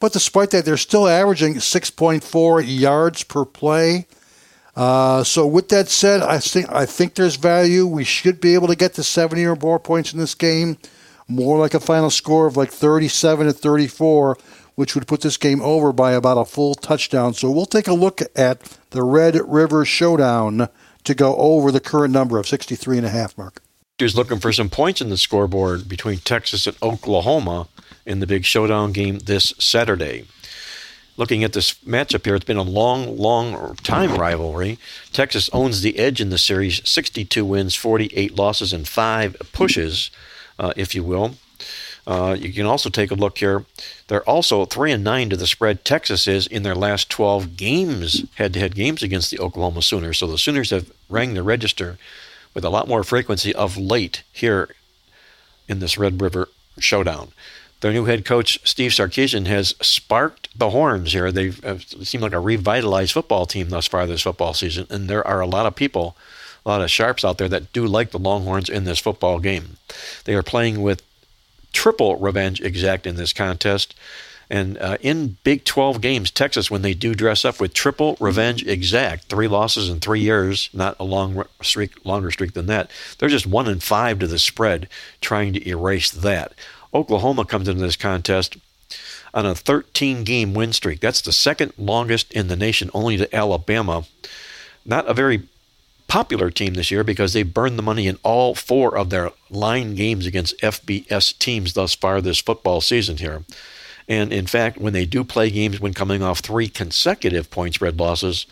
[0.00, 4.06] But despite that, they're still averaging 6.4 yards per play.
[4.76, 7.84] Uh, so with that said, I think I think there's value.
[7.84, 10.78] We should be able to get to 70 or more points in this game,
[11.26, 14.38] more like a final score of like 37 to 34,
[14.76, 17.34] which would put this game over by about a full touchdown.
[17.34, 20.68] So we'll take a look at the Red River Showdown
[21.04, 23.62] to go over the current number of 63 and a half mark.
[23.98, 27.66] Is looking for some points in the scoreboard between Texas and Oklahoma
[28.06, 30.24] in the big showdown game this Saturday
[31.18, 34.78] looking at this matchup here, it's been a long, long time rivalry.
[35.12, 40.10] Texas owns the edge in the series 62 wins, 48 losses, and five pushes,
[40.58, 41.34] uh, if you will.
[42.08, 43.66] Uh, you can also take a look here.
[44.06, 45.84] They're also three and nine to the spread.
[45.84, 50.16] Texas is in their last 12 games, head-to-head games against the Oklahoma Sooners.
[50.16, 51.98] So the Sooners have rang the register
[52.54, 54.70] with a lot more frequency of late here
[55.68, 57.32] in this Red River showdown.
[57.82, 61.30] Their new head coach, Steve Sarkisian, has sparked the horns here.
[61.30, 65.24] They uh, seem like a revitalized football team thus far this football season, and there
[65.26, 66.16] are a lot of people,
[66.64, 69.76] a lot of sharps out there that do like the Longhorns in this football game.
[70.24, 71.02] They are playing with
[71.72, 73.94] triple revenge exact in this contest.
[74.50, 78.66] And uh, in Big 12 games, Texas, when they do dress up with triple revenge
[78.66, 83.28] exact, three losses in three years, not a long streak, longer streak than that, they're
[83.28, 84.88] just one and five to the spread,
[85.20, 86.54] trying to erase that.
[86.94, 88.56] Oklahoma comes into this contest
[89.34, 91.00] on a 13 game win streak.
[91.00, 94.04] That's the second longest in the nation, only to Alabama.
[94.86, 95.42] Not a very
[96.08, 99.94] popular team this year because they burned the money in all four of their line
[99.94, 103.44] games against FBS teams thus far this football season here.
[104.08, 108.00] And in fact, when they do play games when coming off three consecutive point spread
[108.00, 108.46] losses,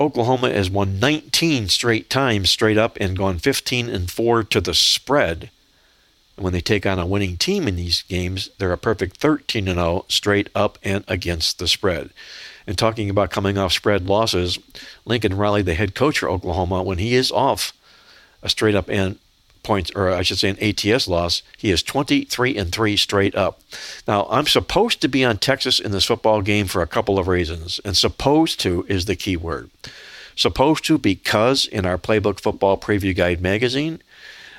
[0.00, 4.74] Oklahoma has won 19 straight times straight up and gone 15 and 4 to the
[4.74, 5.50] spread
[6.36, 9.78] when they take on a winning team in these games, they're a perfect 13 and
[9.78, 12.10] 0 straight up and against the spread.
[12.66, 14.58] And talking about coming off spread losses,
[15.04, 17.72] Lincoln Riley, the head coach for Oklahoma, when he is off
[18.42, 19.18] a straight up and
[19.62, 23.60] points, or I should say an ATS loss, he is 23 and 3 straight up.
[24.08, 27.28] Now, I'm supposed to be on Texas in this football game for a couple of
[27.28, 29.70] reasons, and supposed to is the key word.
[30.34, 34.02] Supposed to because in our Playbook Football Preview Guide magazine,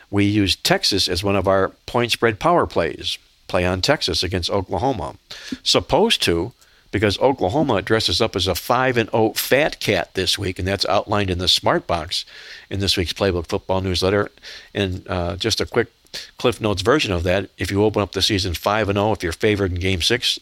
[0.10, 3.18] we use Texas as one of our point spread power plays.
[3.48, 5.16] Play on Texas against Oklahoma.
[5.64, 6.54] Supposed to,
[6.94, 10.86] because Oklahoma dresses up as a 5 and 0 fat cat this week, and that's
[10.86, 12.24] outlined in the Smart Box
[12.70, 14.32] in this week's Playbook Football newsletter.
[14.74, 15.92] And uh, just a quick
[16.38, 19.24] Cliff Notes version of that if you open up the season 5 and 0, if
[19.24, 20.40] you're favored in game six,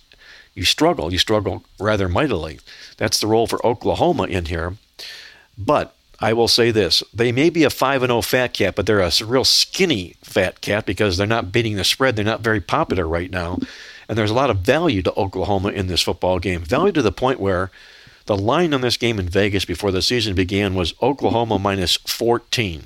[0.53, 1.11] you struggle.
[1.11, 2.59] You struggle rather mightily.
[2.97, 4.75] That's the role for Oklahoma in here.
[5.57, 8.75] But I will say this: they may be a five and zero oh fat cat,
[8.75, 12.15] but they're a real skinny fat cat because they're not beating the spread.
[12.15, 13.59] They're not very popular right now,
[14.11, 16.65] and there's a lot of value to Oklahoma in this football game.
[16.65, 17.71] Value to the point where
[18.25, 22.83] the line on this game in Vegas before the season began was Oklahoma minus 14.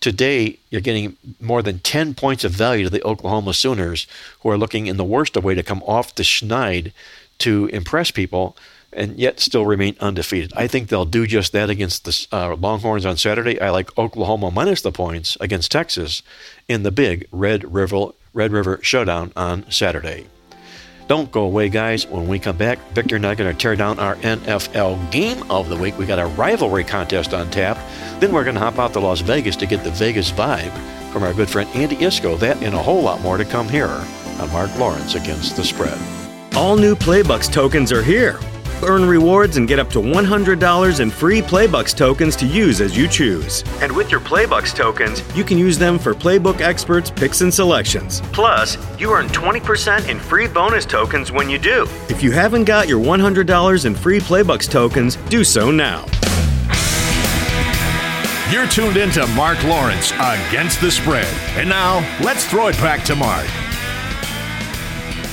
[0.00, 4.06] Today, you're getting more than 10 points of value to the Oklahoma Sooners,
[4.42, 6.92] who are looking in the worst of way to come off the schneid
[7.38, 8.56] to impress people
[8.92, 10.52] and yet still remain undefeated.
[10.54, 13.60] I think they'll do just that against the uh, Longhorns on Saturday.
[13.60, 16.22] I like Oklahoma minus the points against Texas
[16.68, 20.26] in the big Red River Red River Showdown on Saturday.
[21.08, 22.06] Don't go away, guys.
[22.06, 25.42] When we come back, Victor and I are going to tear down our NFL game
[25.50, 25.98] of the week.
[25.98, 27.78] We got a rivalry contest on tap.
[28.20, 30.72] Then we're going to hop out to Las Vegas to get the Vegas vibe
[31.10, 32.38] from our good friend Andy Iskoe.
[32.38, 35.98] That and a whole lot more to come here on Mark Lawrence Against the Spread.
[36.54, 38.38] All new Playbucks tokens are here
[38.82, 43.08] Earn rewards and get up to $100 in free Playbucks tokens to use as you
[43.08, 43.64] choose.
[43.82, 48.20] And with your Playbucks tokens, you can use them for Playbook Experts picks and selections.
[48.32, 51.88] Plus, you earn 20% in free bonus tokens when you do.
[52.08, 56.04] If you haven't got your $100 in free Playbucks tokens, do so now.
[58.52, 61.26] You're tuned into Mark Lawrence against the spread.
[61.56, 63.46] And now, let's throw it back to Mark.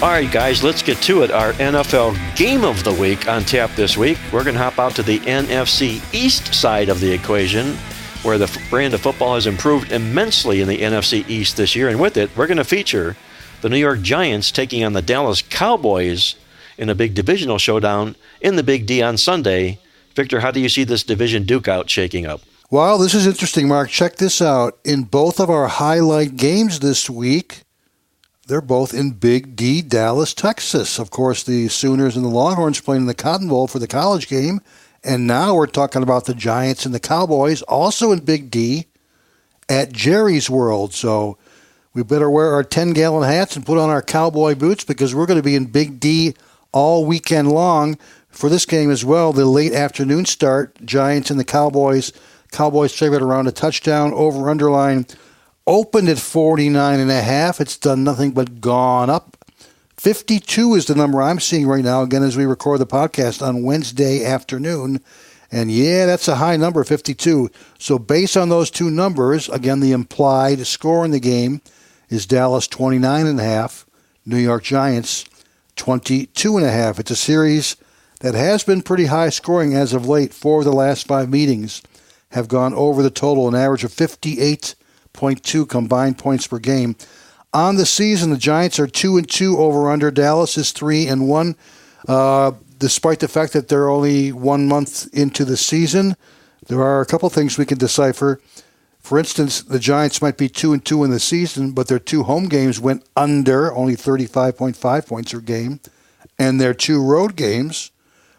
[0.01, 1.31] All right, guys, let's get to it.
[1.31, 4.17] Our NFL game of the week on tap this week.
[4.33, 7.77] We're going to hop out to the NFC East side of the equation,
[8.21, 11.87] where the brand of football has improved immensely in the NFC East this year.
[11.87, 13.15] And with it, we're going to feature
[13.61, 16.35] the New York Giants taking on the Dallas Cowboys
[16.77, 19.79] in a big divisional showdown in the Big D on Sunday.
[20.13, 22.41] Victor, how do you see this division duke out shaking up?
[22.69, 23.89] Well, this is interesting, Mark.
[23.89, 24.77] Check this out.
[24.83, 27.61] In both of our highlight games this week,
[28.47, 30.99] they're both in Big D, Dallas, Texas.
[30.99, 34.27] Of course, the Sooners and the Longhorns playing in the Cotton Bowl for the college
[34.27, 34.61] game.
[35.03, 38.87] And now we're talking about the Giants and the Cowboys also in Big D
[39.69, 40.93] at Jerry's World.
[40.93, 41.37] So
[41.93, 45.27] we better wear our 10 gallon hats and put on our cowboy boots because we're
[45.27, 46.35] going to be in Big D
[46.71, 47.97] all weekend long
[48.29, 49.31] for this game as well.
[49.31, 52.11] The late afternoon start, Giants and the Cowboys.
[52.51, 55.05] Cowboys favored around a touchdown over underline.
[55.67, 57.59] Opened at 49 and a half.
[57.59, 59.35] It's done nothing but gone up.
[59.97, 63.63] 52 is the number I'm seeing right now, again, as we record the podcast on
[63.63, 65.01] Wednesday afternoon.
[65.51, 67.49] And yeah, that's a high number, 52.
[67.79, 71.61] So based on those two numbers, again, the implied score in the game
[72.09, 73.87] is Dallas 29 and a half,
[74.25, 75.25] New York Giants
[75.77, 76.99] 22 and a half.
[76.99, 77.75] It's a series
[78.19, 80.33] that has been pretty high scoring as of late.
[80.33, 81.81] Four of the last five meetings
[82.31, 83.91] have gone over the total, an average of
[85.15, 86.95] 58.2 combined points per game.
[87.53, 90.11] On the season, the Giants are two and two over under.
[90.11, 91.55] Dallas is three and one.
[92.07, 96.15] Uh, despite the fact that they're only one month into the season,
[96.67, 98.41] there are a couple things we can decipher.
[98.99, 102.23] For instance, the Giants might be two and two in the season, but their two
[102.23, 105.79] home games went under, only 35.5 points per game,
[106.37, 107.91] and their two road games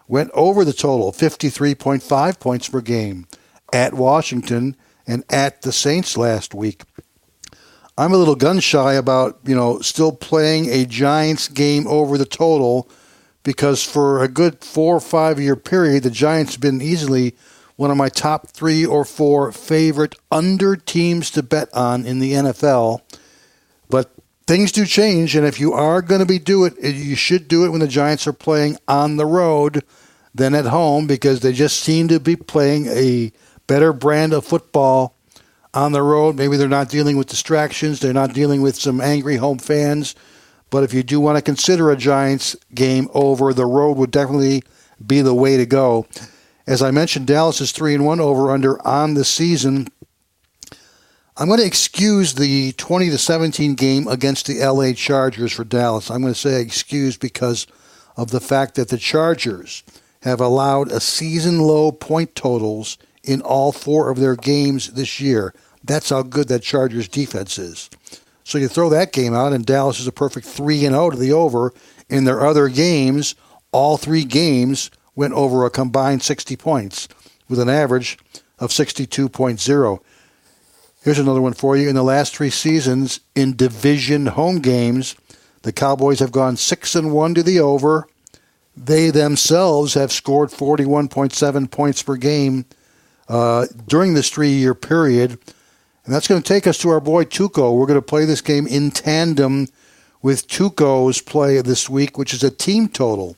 [0.08, 3.26] went over the total, 53.5 points per game,
[3.72, 6.82] at Washington and at the Saints last week.
[7.98, 12.26] I'm a little gun shy about, you know, still playing a Giants game over the
[12.26, 12.90] total
[13.42, 17.34] because for a good four or five year period, the Giants have been easily
[17.76, 22.32] one of my top three or four favorite under teams to bet on in the
[22.32, 23.00] NFL.
[23.88, 24.10] But
[24.46, 27.64] things do change, and if you are going to be do it, you should do
[27.64, 29.84] it when the Giants are playing on the road
[30.34, 33.32] than at home because they just seem to be playing a
[33.66, 35.16] better brand of football
[35.74, 36.36] on the road.
[36.36, 40.14] Maybe they're not dealing with distractions, they're not dealing with some angry home fans
[40.70, 44.62] but if you do want to consider a Giants game over, the road would definitely
[45.04, 46.06] be the way to go.
[46.66, 49.88] As I mentioned, Dallas is 3 and 1 over under on the season.
[51.36, 56.10] I'm going to excuse the 20 to 17 game against the LA Chargers for Dallas.
[56.10, 57.66] I'm going to say excuse because
[58.16, 59.84] of the fact that the Chargers
[60.22, 65.52] have allowed a season low point totals in all four of their games this year.
[65.84, 67.90] That's how good that Chargers defense is.
[68.44, 71.16] So you throw that game out, and Dallas is a perfect 3 and 0 to
[71.16, 71.74] the over.
[72.08, 73.34] In their other games,
[73.72, 77.08] all three games went over a combined 60 points
[77.48, 78.18] with an average
[78.58, 80.00] of 62.0.
[81.02, 81.88] Here's another one for you.
[81.88, 85.14] In the last three seasons, in division home games,
[85.62, 88.06] the Cowboys have gone 6 and 1 to the over.
[88.76, 92.66] They themselves have scored 41.7 points per game
[93.28, 95.38] uh, during this three year period.
[96.04, 97.76] And that's going to take us to our boy Tuco.
[97.76, 99.66] We're going to play this game in tandem
[100.22, 103.36] with Tuco's play this week, which is a team total,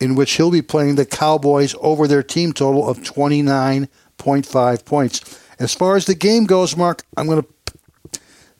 [0.00, 5.40] in which he'll be playing the Cowboys over their team total of 29.5 points.
[5.58, 7.48] As far as the game goes, Mark, I'm going to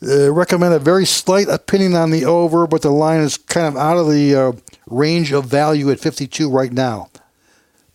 [0.03, 3.77] uh, recommend a very slight opinion on the over, but the line is kind of
[3.77, 4.53] out of the uh,
[4.87, 7.09] range of value at 52 right now.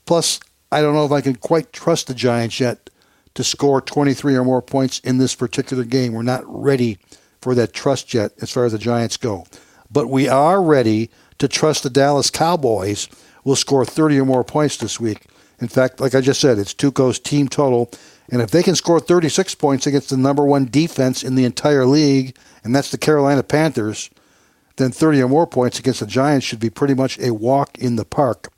[0.06, 0.40] Plus,
[0.76, 2.90] I don't know if I can quite trust the Giants yet
[3.36, 6.12] to score 23 or more points in this particular game.
[6.12, 6.98] We're not ready
[7.40, 9.46] for that trust yet as far as the Giants go.
[9.90, 13.08] But we are ready to trust the Dallas Cowboys
[13.46, 15.28] will score 30 or more points this week.
[15.62, 17.90] In fact, like I just said, it's Tuco's team total.
[18.28, 21.86] And if they can score 36 points against the number one defense in the entire
[21.86, 22.36] league,
[22.66, 24.10] and that's the Carolina Panthers,
[24.76, 27.96] then 30 or more points against the Giants should be pretty much a walk in
[27.96, 28.52] the park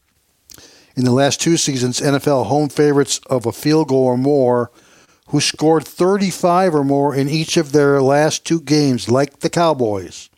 [0.97, 4.71] in the last two seasons, NFL home favorites of a field goal or more
[5.27, 10.29] who scored 35 or more in each of their last two games, like the Cowboys,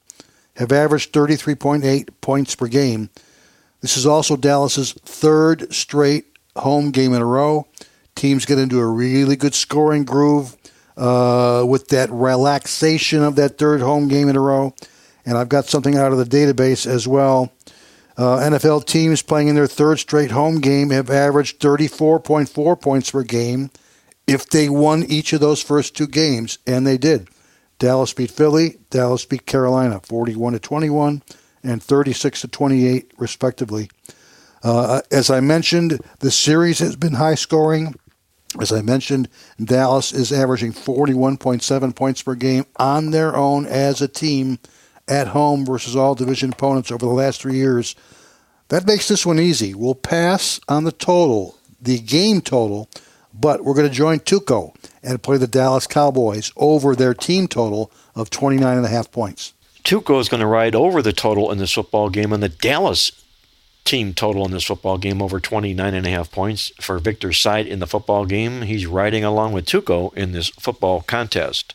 [0.58, 3.10] have averaged 33.8 points per game.
[3.80, 6.26] This is also Dallas's third straight
[6.58, 7.66] home game in a row.
[8.16, 10.58] Teams get into a really good scoring groove
[10.98, 14.76] uh, with that relaxation of that third home game in a row.
[15.26, 17.54] And I've got something out of the database as well
[18.20, 23.24] uh, NFL teams playing in their third straight home game have averaged 34.4 points per
[23.24, 23.72] game
[24.28, 27.30] if they won each of those first two games, and they did.
[27.80, 31.24] Dallas beat Philly, Dallas beat Carolina, 41 to 21
[31.64, 33.90] and 36 to 28, respectively.
[34.64, 37.96] Uh, as I mentioned, the series has been high scoring.
[38.60, 39.30] As I mentioned,
[39.64, 44.60] Dallas is averaging 41.7 points per game on their own as a team
[45.10, 47.96] at home versus all division opponents over the last three years.
[48.70, 49.74] That makes this one easy.
[49.74, 52.88] We'll pass on the total, the game total,
[53.34, 57.92] but we're going to join Tuco and play the Dallas Cowboys over their team total
[58.16, 59.54] of 29 and a half points.
[59.84, 63.12] Tuco is going to ride over the total in this football game and the Dallas
[63.86, 67.66] team total in this football game over 29 and a half points for Victor's side
[67.66, 68.62] in the football game.
[68.62, 71.74] He's riding along with Tuco in this football contest.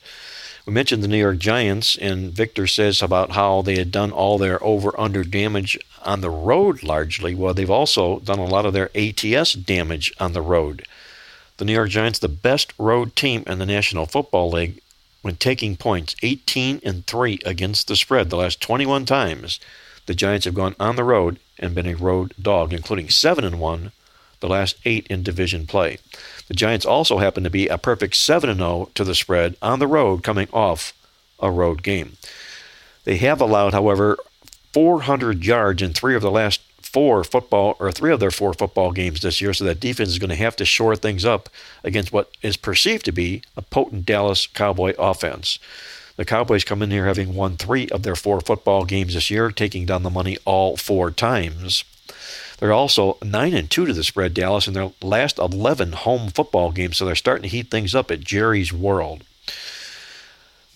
[0.67, 4.39] We mentioned the New York Giants, and Victor says about how they had done all
[4.39, 7.35] their over under damage on the road largely.
[7.35, 10.87] Well, they've also done a lot of their ATS damage on the road.
[11.59, 14.81] The New York Giants, the best road team in the National Football League,
[15.21, 18.31] when taking points, 18 and 3 against the spread.
[18.31, 19.61] The last 21 times
[20.07, 23.61] the Giants have gone on the road and been a road dog, including 7 and
[23.61, 23.93] 1
[24.41, 25.99] the last 8 in division play.
[26.49, 29.87] The Giants also happen to be a perfect 7 0 to the spread on the
[29.87, 30.93] road coming off
[31.41, 32.17] a road game.
[33.05, 34.19] They have allowed, however,
[34.73, 38.93] 400 yards in three of the last four football or three of their four football
[38.93, 41.49] games this year, so that defense is going to have to shore things up
[41.83, 45.59] against what is perceived to be a potent Dallas Cowboy offense.
[46.17, 49.51] The Cowboys come in here having won three of their four football games this year,
[49.51, 51.85] taking down the money all four times.
[52.65, 56.73] They're also nine and two to the spread, Dallas, in their last eleven home football
[56.73, 59.23] games, so they're starting to heat things up at Jerry's World.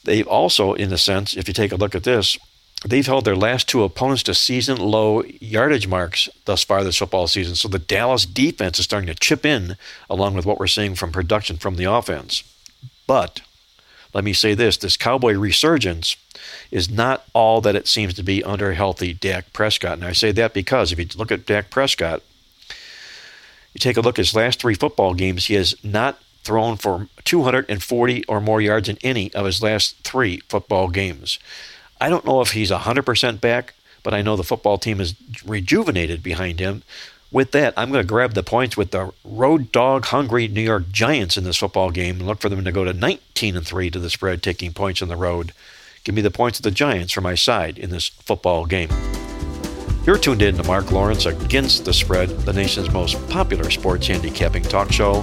[0.04, 2.36] They've also, in a sense, if you take a look at this,
[2.84, 7.26] they've held their last two opponents to season low yardage marks thus far this football
[7.26, 7.54] season.
[7.54, 9.78] So the Dallas defense is starting to chip in
[10.10, 12.42] along with what we're seeing from production from the offense.
[13.06, 13.40] But
[14.14, 16.16] let me say this this Cowboy resurgence
[16.70, 19.94] is not all that it seems to be under healthy Dak Prescott.
[19.94, 22.22] And I say that because if you look at Dak Prescott,
[23.74, 27.08] you take a look at his last three football games, he has not thrown for
[27.24, 31.38] 240 or more yards in any of his last three football games.
[32.00, 36.22] I don't know if he's 100% back, but I know the football team is rejuvenated
[36.22, 36.82] behind him.
[37.30, 40.90] With that, I'm going to grab the points with the road dog hungry New York
[40.90, 43.90] Giants in this football game and look for them to go to 19 and 3
[43.90, 45.52] to the spread, taking points on the road.
[46.04, 48.88] Give me the points of the Giants for my side in this football game.
[50.06, 54.62] You're tuned in to Mark Lawrence Against the Spread, the nation's most popular sports handicapping
[54.62, 55.22] talk show.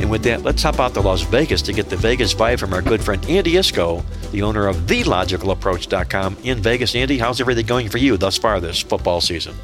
[0.00, 2.74] And with that, let's hop out to Las Vegas to get the Vegas vibe from
[2.74, 6.96] our good friend Andy Iskoe, the owner of TheLogicalApproach.com in Vegas.
[6.96, 9.54] Andy, how's everything going for you thus far this football season?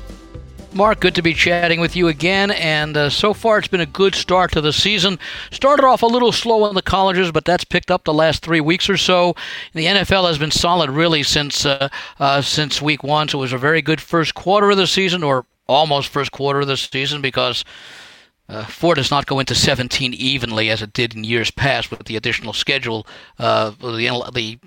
[0.74, 2.50] Mark, good to be chatting with you again.
[2.50, 5.20] And uh, so far, it's been a good start to the season.
[5.52, 8.60] Started off a little slow in the colleges, but that's picked up the last three
[8.60, 9.36] weeks or so.
[9.72, 13.28] The NFL has been solid really since uh, uh, since week one.
[13.28, 16.60] So it was a very good first quarter of the season, or almost first quarter
[16.60, 17.64] of the season, because
[18.48, 22.04] uh, four does not go into 17 evenly as it did in years past with
[22.06, 23.06] the additional schedule,
[23.38, 24.58] uh, the, the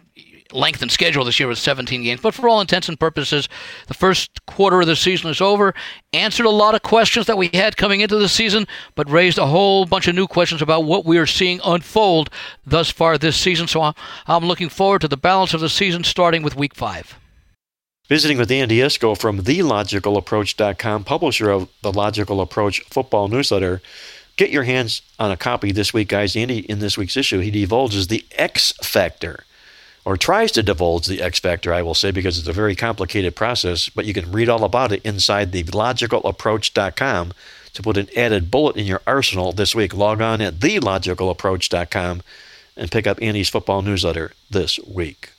[0.52, 2.22] lengthened schedule this year with 17 games.
[2.22, 3.50] But for all intents and purposes,
[3.88, 5.74] the first quarter of the season is over.
[6.14, 9.48] Answered a lot of questions that we had coming into the season, but raised a
[9.48, 12.30] whole bunch of new questions about what we are seeing unfold
[12.66, 13.68] thus far this season.
[13.68, 13.93] So uh,
[14.28, 17.18] I'm looking forward to the balance of the season starting with week five.
[18.08, 23.82] Visiting with Andy Iskoe from TheLogicalApproach.com, publisher of the Logical Approach football newsletter.
[24.38, 26.36] Get your hands on a copy this week, guys.
[26.36, 29.43] Andy, in this week's issue, he divulges the X Factor
[30.08, 33.36] or tries to divulge the X factor, I will say, because it's a very complicated
[33.36, 37.34] process, but you can read all about it inside the logicalapproach.com
[37.74, 39.93] to put an added bullet in your arsenal this week.
[39.93, 42.22] Log on at thelogicalapproach.com
[42.78, 45.32] and pick up Andy's football newsletter this week.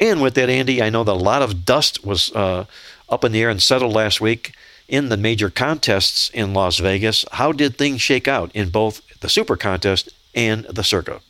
[0.00, 2.64] And with that, Andy, I know that a lot of dust was uh,
[3.08, 4.52] up in the air and settled last week
[4.88, 7.24] in the major contests in Las Vegas.
[7.30, 11.20] How did things shake out in both the Super Contest and the Circa?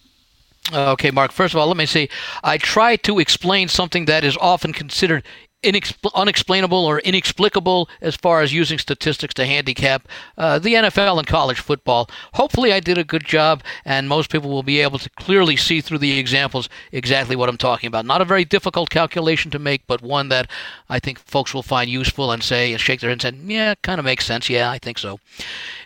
[0.72, 2.08] Okay, Mark, first of all, let me say
[2.44, 5.24] I try to explain something that is often considered
[5.62, 10.08] inexpl- unexplainable or inexplicable as far as using statistics to handicap
[10.38, 12.08] uh, the NFL and college football.
[12.34, 15.80] Hopefully, I did a good job, and most people will be able to clearly see
[15.80, 18.06] through the examples exactly what I'm talking about.
[18.06, 20.50] Not a very difficult calculation to make, but one that
[20.88, 23.74] I think folks will find useful and say and shake their heads and say, "Yeah,
[23.82, 24.48] kind of makes sense.
[24.48, 25.20] Yeah, I think so."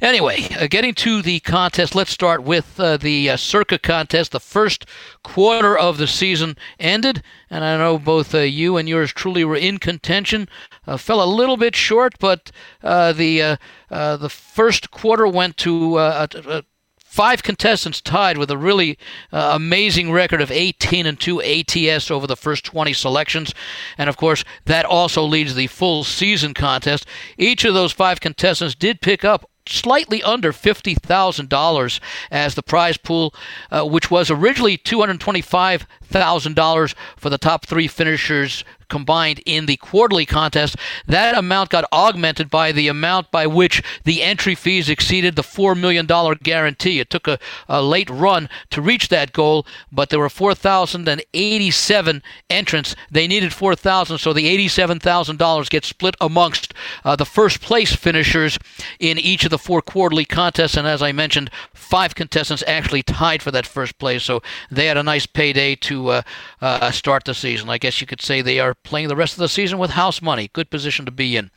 [0.00, 4.32] Anyway, uh, getting to the contest, let's start with uh, the uh, Circa contest.
[4.32, 4.86] The first
[5.22, 7.22] quarter of the season ended,
[7.54, 10.48] and I know both uh, you and yours truly were in contention.
[10.88, 12.50] Uh, fell a little bit short, but
[12.82, 13.56] uh, the uh,
[13.92, 16.62] uh, the first quarter went to uh,
[16.98, 18.98] five contestants tied with a really
[19.32, 23.54] uh, amazing record of 18 and 2 ATS over the first 20 selections.
[23.96, 27.06] And of course, that also leads the full season contest.
[27.38, 32.00] Each of those five contestants did pick up slightly under $50,000
[32.30, 33.34] as the prize pool,
[33.70, 38.64] uh, which was originally $225,000 for the top three finishers
[38.94, 40.76] combined in the quarterly contest.
[41.04, 45.76] That amount got augmented by the amount by which the entry fees exceeded the $4
[45.76, 47.00] million guarantee.
[47.00, 52.94] It took a, a late run to reach that goal, but there were 4,087 entrants.
[53.10, 56.72] They needed 4,000, so the $87,000 gets split amongst
[57.04, 58.60] uh, the first place finishers
[59.00, 60.76] in each of the four quarterly contests.
[60.76, 61.50] And as I mentioned,
[61.84, 66.08] five contestants actually tied for that first place, so they had a nice payday to
[66.08, 66.22] uh,
[66.60, 67.68] uh, start the season.
[67.68, 70.22] I guess you could say they are playing the rest of the season with house
[70.22, 70.50] money.
[70.52, 71.50] Good position to be in.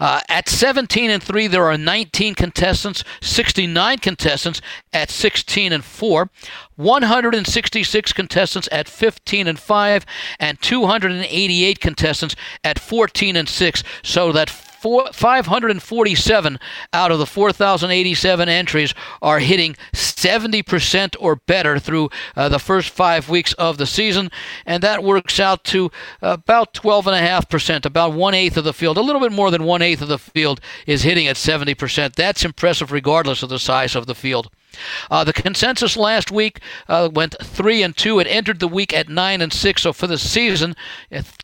[0.00, 4.60] Uh, at 17 and 3, there are 19 contestants, 69 contestants
[4.92, 6.30] at 16 and 4.
[6.76, 10.06] 166 contestants at 15 and 5
[10.38, 16.58] and 288 contestants at 14 and 6 so that four, 547
[16.92, 23.28] out of the 4,087 entries are hitting 70% or better through uh, the first five
[23.28, 24.30] weeks of the season,
[24.64, 25.90] and that works out to
[26.22, 30.02] about 12.5%, about one eighth of the field, a little bit more than one eighth
[30.02, 32.14] of the field is hitting at 70%.
[32.14, 34.50] That's impressive regardless of the size of the field.
[35.10, 38.18] Uh, the consensus last week uh, went three and two.
[38.18, 39.82] It entered the week at nine and six.
[39.82, 40.74] So for the season,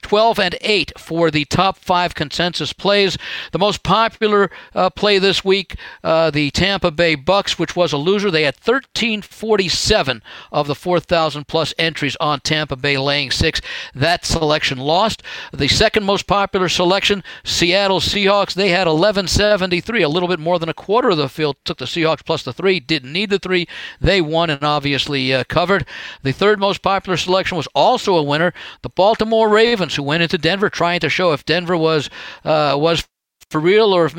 [0.03, 3.17] 12 and eight for the top five consensus plays.
[3.53, 7.97] The most popular uh, play this week, uh, the Tampa Bay Bucks, which was a
[7.97, 8.31] loser.
[8.31, 10.23] They had 1347
[10.53, 13.61] of the 4,000 plus entries on Tampa Bay laying six.
[13.95, 15.23] That selection lost.
[15.53, 18.55] The second most popular selection, Seattle Seahawks.
[18.55, 21.85] They had 1173, a little bit more than a quarter of the field took the
[21.85, 22.81] Seahawks plus the three.
[22.81, 23.67] Didn't need the three.
[24.01, 25.87] They won and obviously uh, covered.
[26.23, 28.53] The third most popular selection was also a winner,
[28.83, 32.11] the Baltimore Ravens, who went into Denver trying to show if Denver was
[32.45, 33.07] uh, was
[33.51, 34.15] for real or if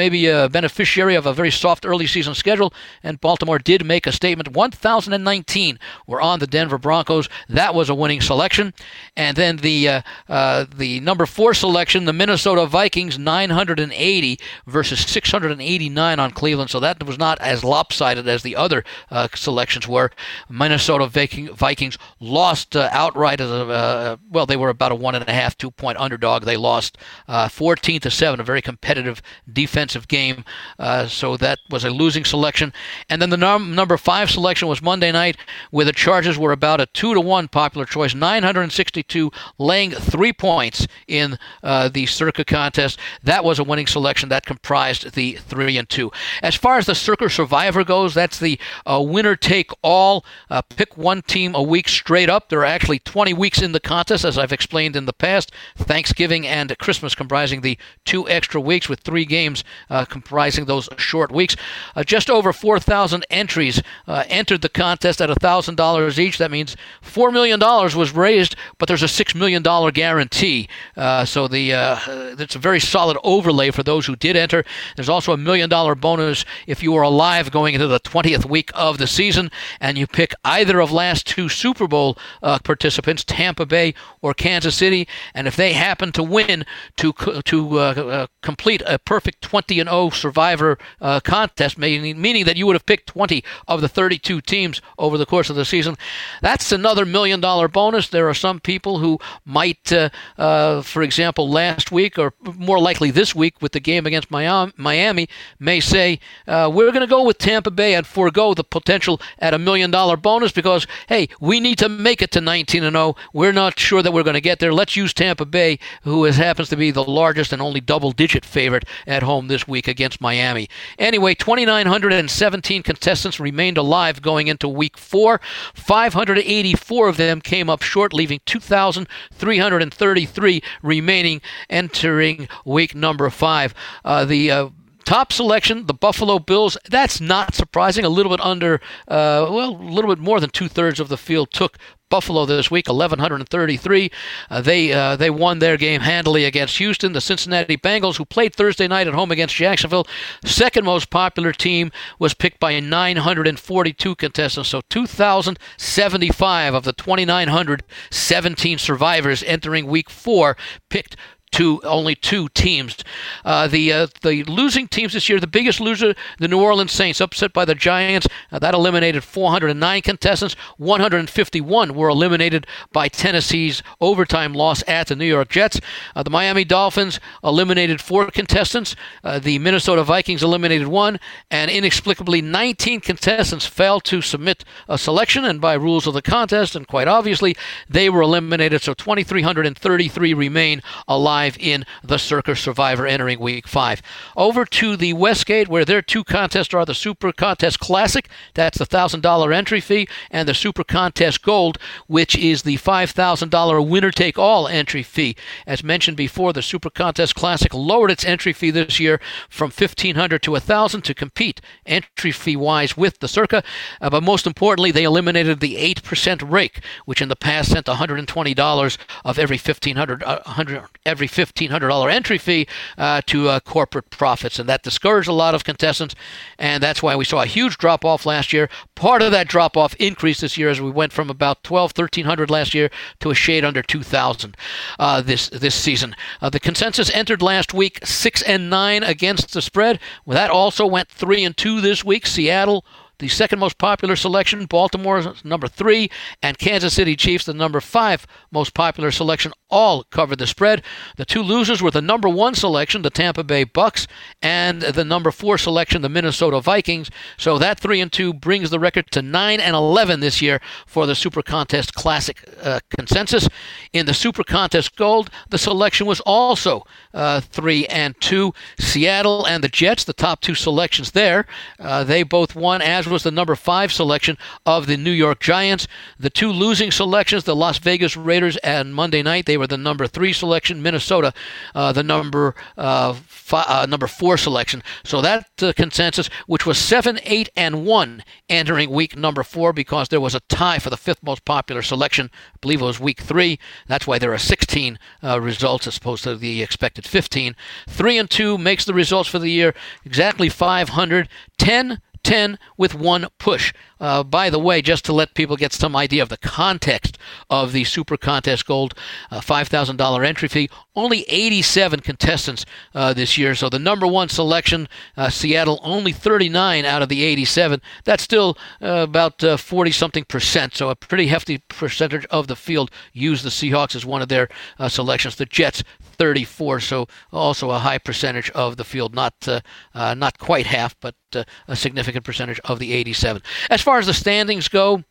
[0.00, 2.72] maybe a beneficiary of a very soft early season schedule,
[3.02, 4.48] and Baltimore did make a statement.
[4.48, 7.28] 1,019 were on the Denver Broncos.
[7.50, 8.72] That was a winning selection.
[9.14, 16.18] And then the uh, uh, the number four selection, the Minnesota Vikings, 980 versus 689
[16.18, 16.70] on Cleveland.
[16.70, 20.10] So that was not as lopsided as the other uh, selections were.
[20.48, 24.46] Minnesota Viking, Vikings lost uh, outright as a uh, well.
[24.46, 26.44] They were about a one and a half, two point underdog.
[26.44, 26.96] They lost
[27.28, 28.40] uh, 14 to seven.
[28.40, 29.20] A very competitive
[29.52, 30.44] defense defensive game.
[30.78, 32.72] Uh, so that was a losing selection.
[33.08, 35.36] And then the num- number five selection was Monday night,
[35.70, 40.86] where the Chargers were about a two to one popular choice, 962, laying three points
[41.08, 42.98] in uh, the Circa contest.
[43.22, 46.10] That was a winning selection that comprised the three and two.
[46.42, 50.24] As far as the Circa Survivor goes, that's the uh, winner take all.
[50.48, 52.48] Uh, pick one team a week straight up.
[52.48, 55.52] There are actually 20 weeks in the contest, as I've explained in the past.
[55.76, 61.32] Thanksgiving and Christmas comprising the two extra weeks with three games uh, comprising those short
[61.32, 61.56] weeks.
[61.94, 66.38] Uh, just over 4,000 entries uh, entered the contest at $1,000 each.
[66.38, 69.62] That means $4 million was raised, but there's a $6 million
[69.92, 70.68] guarantee.
[70.96, 71.98] Uh, so the uh,
[72.38, 74.64] it's a very solid overlay for those who did enter.
[74.96, 78.70] There's also a million dollar bonus if you are alive going into the 20th week
[78.74, 79.50] of the season
[79.80, 84.74] and you pick either of last two Super Bowl uh, participants, Tampa Bay or Kansas
[84.74, 86.64] City, and if they happen to win
[86.96, 87.12] to
[87.44, 92.66] to complete a perfect 20 20 and 0 Survivor uh, contest, meaning, meaning that you
[92.66, 95.96] would have picked 20 of the 32 teams over the course of the season.
[96.40, 98.08] That's another million dollar bonus.
[98.08, 100.08] There are some people who might, uh,
[100.38, 105.28] uh, for example, last week or more likely this week with the game against Miami,
[105.58, 109.52] may say, uh, we're going to go with Tampa Bay and forego the potential at
[109.52, 113.14] a million dollar bonus because, hey, we need to make it to 19 and 0.
[113.34, 114.72] We're not sure that we're going to get there.
[114.72, 118.44] Let's use Tampa Bay, who is, happens to be the largest and only double digit
[118.44, 120.68] favorite at home this week against Miami.
[120.98, 125.42] Anyway, 2,917 contestants remained alive going into week four.
[125.74, 133.74] 584 of them came up short, leaving 2,333 remaining entering week number five.
[134.04, 134.70] Uh, the uh,
[135.04, 136.76] Top selection, the Buffalo Bills.
[136.88, 138.04] That's not surprising.
[138.04, 138.74] A little bit under,
[139.08, 141.78] uh, well, a little bit more than two thirds of the field took
[142.10, 144.10] Buffalo this week, 1133.
[144.50, 147.12] Uh, they uh, they won their game handily against Houston.
[147.12, 150.06] The Cincinnati Bengals, who played Thursday night at home against Jacksonville,
[150.44, 154.68] second most popular team, was picked by 942 contestants.
[154.68, 160.56] So 2,075 of the 2,917 survivors entering Week Four
[160.88, 161.16] picked
[161.50, 162.98] two only two teams.
[163.44, 167.20] Uh, the uh, the losing teams this year, the biggest loser, the New Orleans Saints,
[167.20, 168.26] upset by the Giants.
[168.52, 170.54] Uh, that eliminated 409 contestants.
[170.76, 175.80] 151 were eliminated by Tennessee's overtime loss at the New York Jets.
[176.14, 178.94] Uh, the Miami Dolphins eliminated four contestants.
[179.24, 181.18] Uh, the Minnesota Vikings eliminated one,
[181.50, 186.76] and inexplicably 19 contestants failed to submit a selection, and by rules of the contest,
[186.76, 187.56] and quite obviously,
[187.88, 188.82] they were eliminated.
[188.82, 194.02] So 2,333 remain alive in the Circa Survivor entering week five.
[194.36, 198.86] Over to the Westgate, where their two contests are the Super Contest Classic, that's the
[198.86, 204.68] $1,000 entry fee, and the Super Contest Gold, which is the $5,000 winner take all
[204.68, 205.36] entry fee.
[205.66, 210.40] As mentioned before, the Super Contest Classic lowered its entry fee this year from $1,500
[210.42, 213.62] to $1,000 to compete entry fee wise with the Circa.
[214.00, 218.98] Uh, but most importantly, they eliminated the 8% rake, which in the past sent $120
[219.24, 222.66] of every 1500 uh, every $1,500 entry fee
[222.98, 224.58] uh, to uh, corporate profits.
[224.58, 226.14] And that discouraged a lot of contestants.
[226.58, 228.68] And that's why we saw a huge drop off last year.
[228.94, 232.50] Part of that drop off increased this year as we went from about 12, 1300
[232.50, 234.56] last year to a shade under 2,000
[234.98, 236.14] uh, this, this season.
[236.40, 240.00] Uh, the consensus entered last week 6 and 9 against the spread.
[240.24, 242.26] Well, that also went 3 and 2 this week.
[242.26, 242.84] Seattle
[243.20, 246.10] the second most popular selection, Baltimore number three,
[246.42, 250.82] and Kansas City Chiefs, the number five most popular selection, all covered the spread.
[251.16, 254.08] The two losers were the number one selection, the Tampa Bay Bucks,
[254.42, 257.10] and the number four selection, the Minnesota Vikings.
[257.36, 261.06] So that three and two brings the record to nine and eleven this year for
[261.06, 263.48] the Super Contest Classic uh, consensus.
[263.92, 268.52] In the Super Contest Gold, the selection was also uh, three and two.
[268.78, 271.46] Seattle and the Jets, the top two selections there,
[271.78, 275.86] uh, they both won as was the number five selection of the New York Giants.
[276.18, 280.06] The two losing selections, the Las Vegas Raiders and Monday night, they were the number
[280.06, 280.82] three selection.
[280.82, 281.32] Minnesota,
[281.74, 283.14] uh, the number uh,
[283.52, 284.82] uh, number four selection.
[285.04, 290.08] So that uh, consensus, which was seven, eight, and one entering week number four, because
[290.08, 292.30] there was a tie for the fifth most popular selection.
[292.32, 293.58] I believe it was week three.
[293.86, 297.56] That's why there are 16 uh, results as opposed to the expected 15.
[297.88, 301.28] Three and two makes the results for the year exactly 500.
[301.58, 302.00] 10
[302.30, 303.74] 10 with one push.
[303.98, 307.18] Uh, by the way, just to let people get some idea of the context
[307.50, 308.94] of the Super Contest Gold
[309.32, 312.64] uh, $5,000 entry fee, only 87 contestants
[312.94, 313.56] uh, this year.
[313.56, 317.82] So the number one selection, uh, Seattle, only 39 out of the 87.
[318.04, 320.76] That's still uh, about 40 something percent.
[320.76, 324.48] So a pretty hefty percentage of the field used the Seahawks as one of their
[324.78, 325.34] uh, selections.
[325.34, 325.82] The Jets,
[326.20, 329.60] 34, so also a high percentage of the field, not uh,
[329.94, 333.40] uh, not quite half, but uh, a significant percentage of the 87.
[333.70, 335.02] As far as the standings go,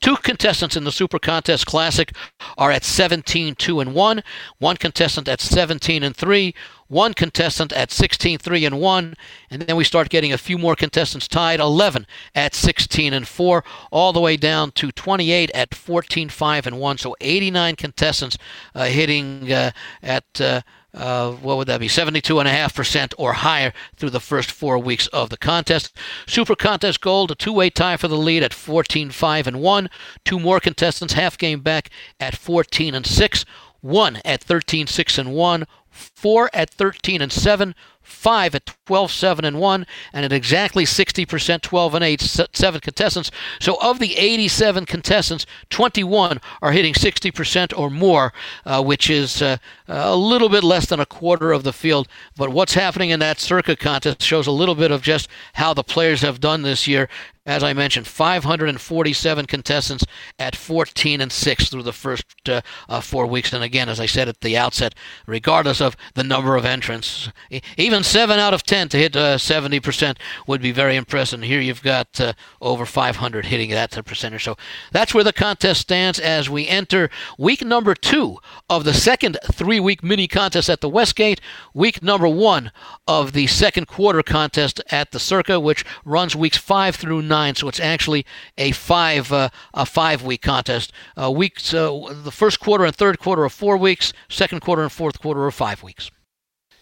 [0.00, 2.12] Two contestants in the Super Contest Classic
[2.58, 4.22] are at 17 2 and 1,
[4.58, 6.54] one contestant at 17 and 3,
[6.92, 9.14] one contestant at 16 3 and 1,
[9.50, 13.64] and then we start getting a few more contestants tied 11 at 16 and 4,
[13.90, 16.98] all the way down to 28 at 14 5 and 1.
[16.98, 18.38] So 89 contestants
[18.74, 19.72] uh, hitting uh,
[20.02, 20.40] at.
[20.40, 20.60] Uh,
[20.94, 21.88] uh, what would that be?
[21.88, 25.96] 72.5% or higher through the first four weeks of the contest.
[26.26, 29.88] Super Contest Gold, a two way tie for the lead at 14 5 and 1.
[30.26, 31.88] Two more contestants, half game back
[32.20, 33.44] at 14 and 6.
[33.80, 35.66] One at 13 6 and 1.
[35.92, 41.60] Four at 13 and 7 five at 12, 7, and 1, and at exactly 60%,
[41.62, 43.30] 12 and 8, seven contestants.
[43.60, 48.32] So of the 87 contestants, 21 are hitting 60% or more,
[48.66, 49.56] uh, which is uh,
[49.88, 52.08] a little bit less than a quarter of the field.
[52.36, 55.84] But what's happening in that Circa contest shows a little bit of just how the
[55.84, 57.08] players have done this year
[57.44, 60.04] as I mentioned, 547 contestants
[60.38, 63.52] at 14 and 6 through the first uh, uh, four weeks.
[63.52, 64.94] And again, as I said at the outset,
[65.26, 67.30] regardless of the number of entrants,
[67.76, 71.40] even 7 out of 10 to hit uh, 70% would be very impressive.
[71.40, 74.44] And here you've got uh, over 500 hitting that percentage.
[74.44, 74.56] So
[74.92, 78.38] that's where the contest stands as we enter week number two
[78.70, 81.40] of the second three week mini contest at the Westgate,
[81.74, 82.70] week number one
[83.08, 87.68] of the second quarter contest at the Circa, which runs weeks five through nine, so
[87.68, 88.26] it's actually
[88.58, 90.92] a five uh, a five week contest.
[91.20, 94.92] Uh, weeks uh, the first quarter and third quarter are four weeks, second quarter and
[94.92, 96.10] fourth quarter are five weeks.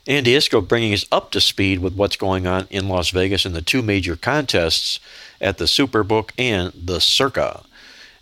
[0.06, 3.52] Andy Iskoe bringing us up to speed with what's going on in Las Vegas in
[3.52, 4.98] the two major contests
[5.40, 7.64] at the Superbook and the Circa.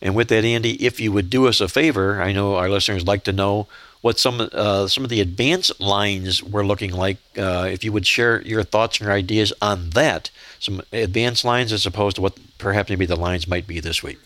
[0.02, 3.06] And with that, Andy, if you would do us a favor, I know our listeners
[3.06, 3.68] like to know
[4.00, 7.18] what some uh, some of the advanced lines were looking like.
[7.36, 11.72] Uh, if you would share your thoughts and your ideas on that, some advanced lines
[11.72, 14.18] as opposed to what perhaps maybe the lines might be this week.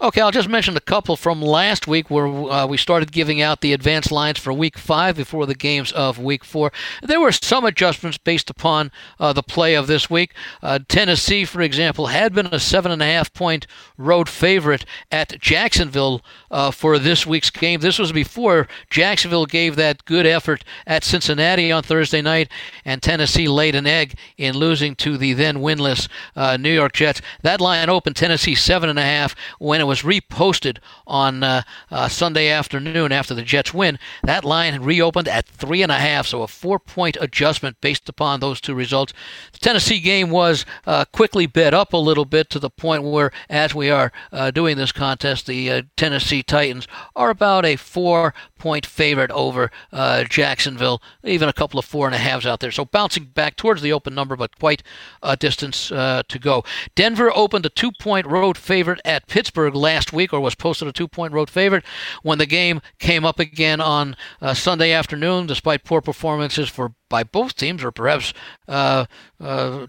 [0.00, 3.60] Okay, I'll just mention a couple from last week where uh, we started giving out
[3.60, 6.72] the advanced lines for week five before the games of week four.
[7.00, 8.90] There were some adjustments based upon
[9.20, 10.34] uh, the play of this week.
[10.60, 15.38] Uh, Tennessee, for example, had been a seven and a half point road favorite at
[15.40, 17.78] Jacksonville uh, for this week's game.
[17.78, 22.50] This was before Jacksonville gave that good effort at Cincinnati on Thursday night,
[22.84, 27.22] and Tennessee laid an egg in losing to the then winless uh, New York Jets.
[27.42, 32.08] That line opened Tennessee seven and a half when it was reposted on uh, uh,
[32.08, 33.98] Sunday afternoon after the Jets win.
[34.22, 38.60] That line reopened at three and a half, so a four-point adjustment based upon those
[38.60, 39.12] two results.
[39.52, 43.30] The Tennessee game was uh, quickly bet up a little bit to the point where,
[43.48, 48.34] as we are uh, doing this contest, the uh, Tennessee Titans are about a four
[48.64, 52.70] point favorite over uh, Jacksonville, even a couple of four and a halves out there.
[52.70, 54.82] So bouncing back towards the open number, but quite
[55.22, 56.64] a distance uh, to go.
[56.94, 60.92] Denver opened a two point road favorite at Pittsburgh last week, or was posted a
[60.92, 61.84] two point road favorite
[62.22, 67.22] when the game came up again on uh, Sunday afternoon, despite poor performances for by
[67.22, 68.32] both teams, or perhaps
[68.66, 69.04] uh,
[69.38, 69.86] uh,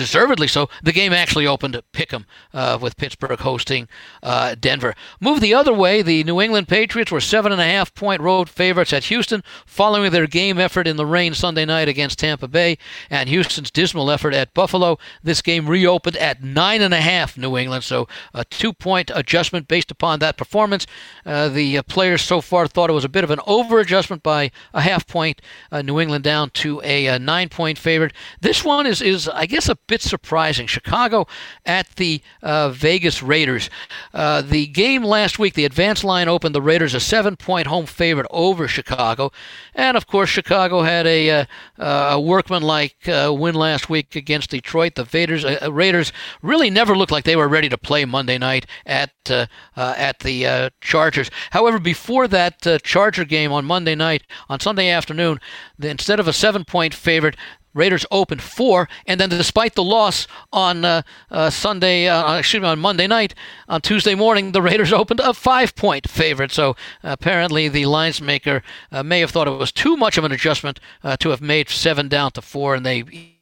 [0.00, 0.70] deservedly so.
[0.82, 2.24] The game actually opened at Pick'em
[2.54, 3.86] uh, with Pittsburgh hosting
[4.22, 4.94] uh, Denver.
[5.20, 8.48] Move the other way, the New England Patriots were seven and a half point road
[8.48, 12.78] favorites at Houston following their game effort in the rain Sunday night against Tampa Bay
[13.10, 14.98] and Houston's dismal effort at Buffalo.
[15.22, 19.68] This game reopened at nine and a half New England, so a two point adjustment
[19.68, 20.86] based upon that performance.
[21.26, 24.22] Uh, the uh, players so far thought it was a bit of an over adjustment
[24.22, 25.42] by a half point.
[25.70, 28.14] Uh, New England down to a, a nine point favorite.
[28.40, 30.68] This one is, is I guess, a bit surprising.
[30.68, 31.26] Chicago
[31.66, 33.68] at the uh, Vegas Raiders.
[34.14, 37.86] Uh, the game last week, the advance line opened the Raiders a seven point home
[37.86, 39.32] favorite over Chicago.
[39.74, 41.44] And of course, Chicago had a, uh,
[41.76, 44.94] a workmanlike uh, win last week against Detroit.
[44.94, 48.66] The Raiders, uh, Raiders really never looked like they were ready to play Monday night
[48.86, 49.10] at,
[49.76, 51.32] at the Chargers.
[51.50, 55.40] However, before that Charger game on Monday night, on Sunday afternoon,
[55.82, 57.36] instead of a seven point favorite,
[57.74, 62.68] Raiders opened four, and then despite the loss on uh, uh, Sunday, uh, excuse me,
[62.68, 63.34] on Monday night,
[63.68, 66.52] on Tuesday morning, the Raiders opened a five-point favorite.
[66.52, 70.32] So apparently, the lines maker uh, may have thought it was too much of an
[70.32, 73.39] adjustment uh, to have made seven down to four, and they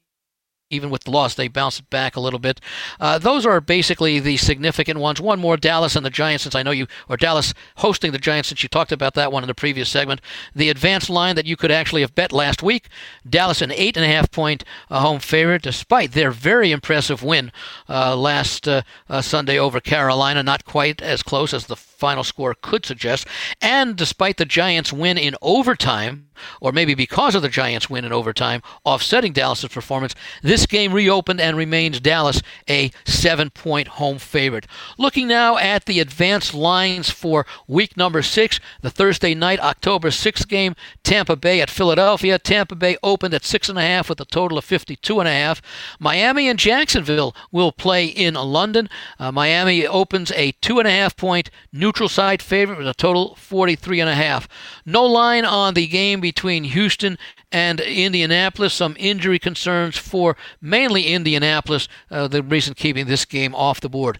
[0.71, 2.61] even with the loss, they bounced back a little bit.
[3.01, 5.21] Uh, those are basically the significant ones.
[5.21, 8.51] One more, Dallas and the Giants, since I know you, or Dallas hosting the Giants,
[8.51, 10.21] since you talked about that one in the previous segment.
[10.55, 12.89] The advanced line that you could actually have bet last week,
[13.29, 17.51] Dallas an eight and a half point uh, home favorite, despite their very impressive win
[17.89, 20.43] uh, last uh, uh, Sunday over Carolina.
[20.43, 23.26] Not quite as close as the final score could suggest.
[23.61, 26.28] And despite the Giants' win in overtime,
[26.61, 31.40] or maybe because of the Giants' win in overtime, offsetting Dallas's performance, this game reopened
[31.40, 32.40] and remains Dallas
[32.70, 34.66] a seven point home favorite.
[34.96, 40.46] Looking now at the advanced lines for week number six, the Thursday night, October 6th
[40.49, 42.38] game, Tampa Bay at Philadelphia.
[42.38, 45.32] Tampa Bay opened at six and a half with a total of 52 and a
[45.32, 45.61] half.
[45.99, 48.88] Miami and Jacksonville will play in London.
[49.18, 52.93] Uh, Miami opens a two and a half point New neutral side favorite with a
[52.93, 54.47] total 43 and a half.
[54.84, 57.16] No line on the game between Houston
[57.51, 58.74] and Indianapolis.
[58.74, 64.18] Some injury concerns for mainly Indianapolis, uh, the reason keeping this game off the board.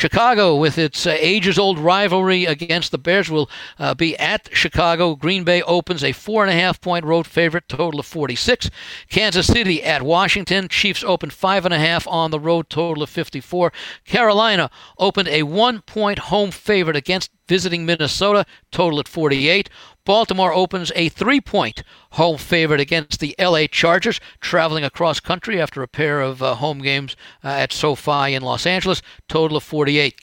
[0.00, 5.14] Chicago, with its uh, ages old rivalry against the Bears, will uh, be at Chicago.
[5.14, 8.70] Green Bay opens a four and a half point road favorite, total of 46.
[9.10, 10.68] Kansas City at Washington.
[10.68, 13.74] Chiefs open five and a half on the road, total of 54.
[14.06, 19.68] Carolina opened a one point home favorite against visiting Minnesota, total at 48.
[20.10, 21.84] Baltimore opens a three point
[22.14, 26.80] home favorite against the LA Chargers, traveling across country after a pair of uh, home
[26.80, 30.20] games uh, at SoFi in Los Angeles, total of 48.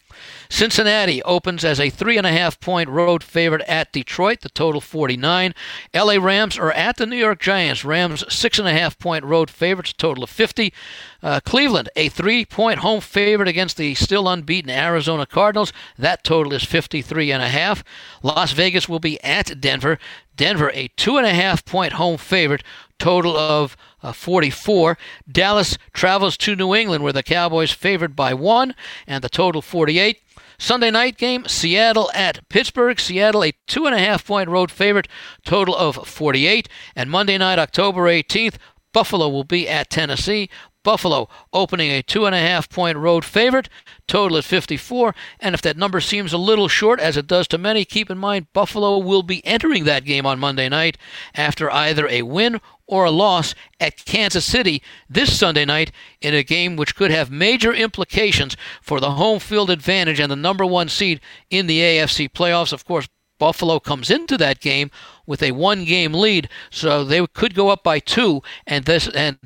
[0.49, 4.81] Cincinnati opens as a three and a half point road favorite at Detroit, the total
[4.81, 5.53] 49.
[5.93, 7.83] LA Rams are at the New York Giants.
[7.83, 10.73] Rams six and a half point road favorites, total of 50.
[11.21, 15.73] Uh, Cleveland, a three point home favorite against the still unbeaten Arizona Cardinals.
[15.97, 17.83] That total is 53 and a half.
[18.23, 19.97] Las Vegas will be at Denver.
[20.35, 22.63] Denver, a two and a half point home favorite,
[22.99, 24.97] total of uh, 44.
[25.31, 28.75] Dallas travels to New England, where the Cowboys favored by one,
[29.05, 30.21] and the total 48.
[30.59, 32.99] Sunday night game, Seattle at Pittsburgh.
[32.99, 35.07] Seattle, a two and a half point road favorite,
[35.45, 36.67] total of 48.
[36.95, 38.55] And Monday night, October 18th,
[38.91, 40.49] Buffalo will be at Tennessee.
[40.87, 43.67] Buffalo opening a two and a half point road favorite,
[44.07, 45.13] total at 54.
[45.37, 48.17] And if that number seems a little short, as it does to many, keep in
[48.17, 50.97] mind Buffalo will be entering that game on Monday night
[51.35, 56.41] after either a win or a loss at Kansas City this Sunday night in a
[56.41, 60.87] game which could have major implications for the home field advantage and the number one
[60.87, 61.19] seed
[61.49, 62.71] in the AFC playoffs.
[62.71, 64.91] Of course, Buffalo comes into that game
[65.25, 69.37] with a one game lead, so they could go up by two, and this and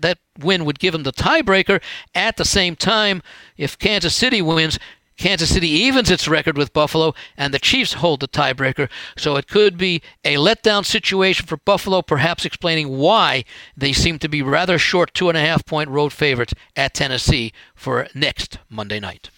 [0.00, 1.82] that win would give them the tiebreaker.
[2.14, 3.22] At the same time,
[3.56, 4.78] if Kansas City wins,
[5.16, 8.88] Kansas City evens its record with Buffalo, and the Chiefs hold the tiebreaker.
[9.16, 13.44] So it could be a letdown situation for Buffalo, perhaps explaining why
[13.76, 17.52] they seem to be rather short two and a half point road favorites at Tennessee
[17.74, 19.30] for next Monday night.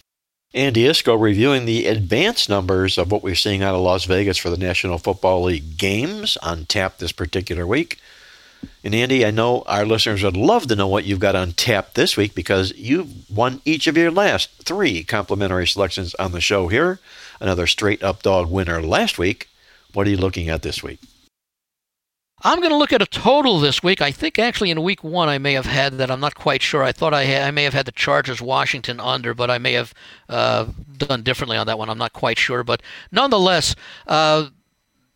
[0.53, 4.49] Andy Iskoe reviewing the advance numbers of what we're seeing out of Las Vegas for
[4.49, 7.99] the National Football League games on tap this particular week.
[8.83, 11.93] And Andy, I know our listeners would love to know what you've got on tap
[11.93, 16.67] this week because you've won each of your last three complimentary selections on the show
[16.67, 16.99] here.
[17.39, 19.49] Another straight up dog winner last week.
[19.93, 20.99] What are you looking at this week?
[22.41, 24.01] I'm going to look at a total this week.
[24.01, 26.09] I think actually in week one I may have had that.
[26.09, 26.83] I'm not quite sure.
[26.83, 29.73] I thought I had, I may have had the Chargers Washington under, but I may
[29.73, 29.93] have
[30.29, 30.67] uh,
[30.97, 31.89] done differently on that one.
[31.89, 32.81] I'm not quite sure, but
[33.11, 33.75] nonetheless,
[34.07, 34.49] uh,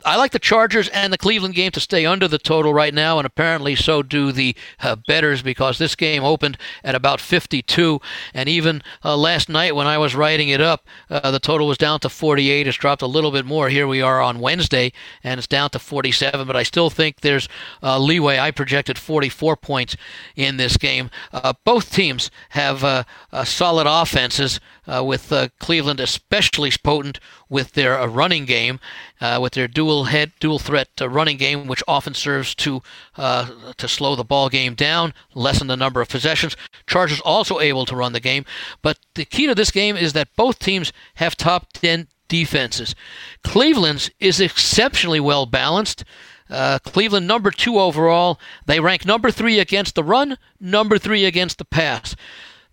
[0.06, 3.18] I like the Chargers and the Cleveland game to stay under the total right now,
[3.18, 8.02] and apparently so do the uh, bettors because this game opened at about 52.
[8.34, 11.78] And even uh, last night when I was writing it up, uh, the total was
[11.78, 12.68] down to 48.
[12.68, 13.70] It's dropped a little bit more.
[13.70, 14.92] Here we are on Wednesday,
[15.24, 16.46] and it's down to 47.
[16.46, 17.48] But I still think there's
[17.82, 18.40] uh, leeway.
[18.40, 19.96] I projected 44 points
[20.36, 21.10] in this game.
[21.32, 23.04] Uh, both teams have uh,
[23.44, 27.18] solid offenses, with Cleveland especially potent
[27.54, 28.80] with their running game,
[29.40, 32.82] with their dual dual head, dual threat uh, running game, which often serves to
[33.18, 36.56] uh, to slow the ball game down, lessen the number of possessions.
[36.88, 38.46] Chargers also able to run the game,
[38.82, 42.96] but the key to this game is that both teams have top ten defenses.
[43.44, 46.04] Cleveland's is exceptionally well balanced.
[46.50, 48.40] Uh, Cleveland number two overall.
[48.66, 52.16] They rank number three against the run, number three against the pass.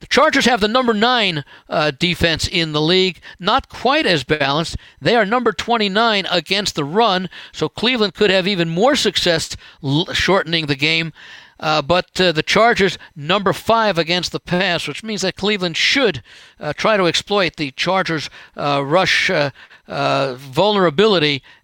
[0.01, 4.77] The Chargers have the number nine uh, defense in the league, not quite as balanced.
[5.01, 10.07] They are number 29 against the run, so Cleveland could have even more success l-
[10.13, 11.13] shortening the game.
[11.61, 16.23] Uh, but uh, the Chargers number five against the pass, which means that Cleveland should
[16.59, 19.51] uh, try to exploit the Chargers' uh, rush uh,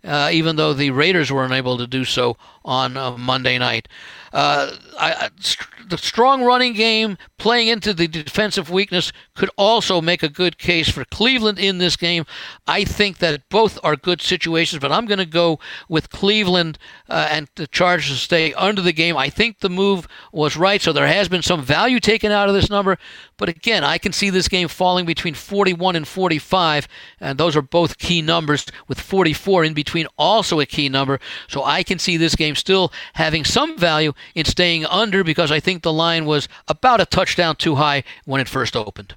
[0.07, 3.89] uh, even though the Raiders were unable to do so on Monday night.
[4.33, 5.31] I,
[5.89, 10.89] the strong running game playing into the defensive weakness could also make a good case
[10.89, 12.27] for Cleveland in this game.
[12.67, 16.79] I think that both are good situations, but I'm going to go with Cleveland
[17.09, 19.17] uh, and the Chargers to stay under the game.
[19.17, 22.55] I think the move was right, so there has been some value taken out of
[22.55, 22.99] this number.
[23.37, 26.89] But again, I can see this game falling between 41 and 45,
[27.21, 31.19] and those are both key numbers, with 44 in between also a key number.
[31.49, 35.61] So I can see this game still having some value in staying under because I
[35.61, 39.15] think the line was about a touchdown too high when it first opened.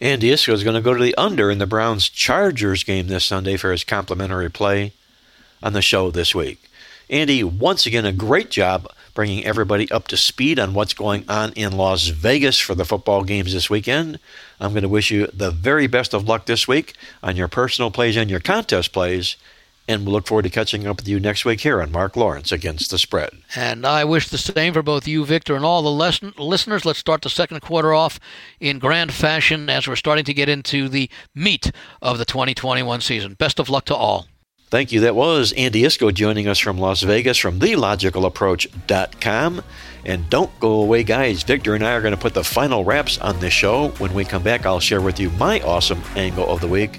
[0.00, 3.24] Andy Iskoe is going to go to the under in the Browns Chargers game this
[3.24, 4.92] Sunday for his complimentary play
[5.62, 6.62] on the show this week.
[7.08, 11.52] Andy, once again, a great job bringing everybody up to speed on what's going on
[11.54, 14.18] in Las Vegas for the football games this weekend.
[14.60, 17.90] I'm going to wish you the very best of luck this week on your personal
[17.90, 19.36] plays and your contest plays.
[19.88, 22.50] And we'll look forward to catching up with you next week here on Mark Lawrence
[22.50, 23.30] Against the Spread.
[23.54, 26.84] And I wish the same for both you, Victor, and all the lesson- listeners.
[26.84, 28.18] Let's start the second quarter off
[28.58, 31.70] in grand fashion as we're starting to get into the meat
[32.02, 33.34] of the 2021 season.
[33.34, 34.26] Best of luck to all.
[34.68, 34.98] Thank you.
[35.00, 39.62] That was Andy Iskoe joining us from Las Vegas from TheLogicalApproach.com.
[40.04, 41.44] And don't go away, guys.
[41.44, 43.90] Victor and I are going to put the final wraps on this show.
[43.98, 46.98] When we come back, I'll share with you my awesome angle of the week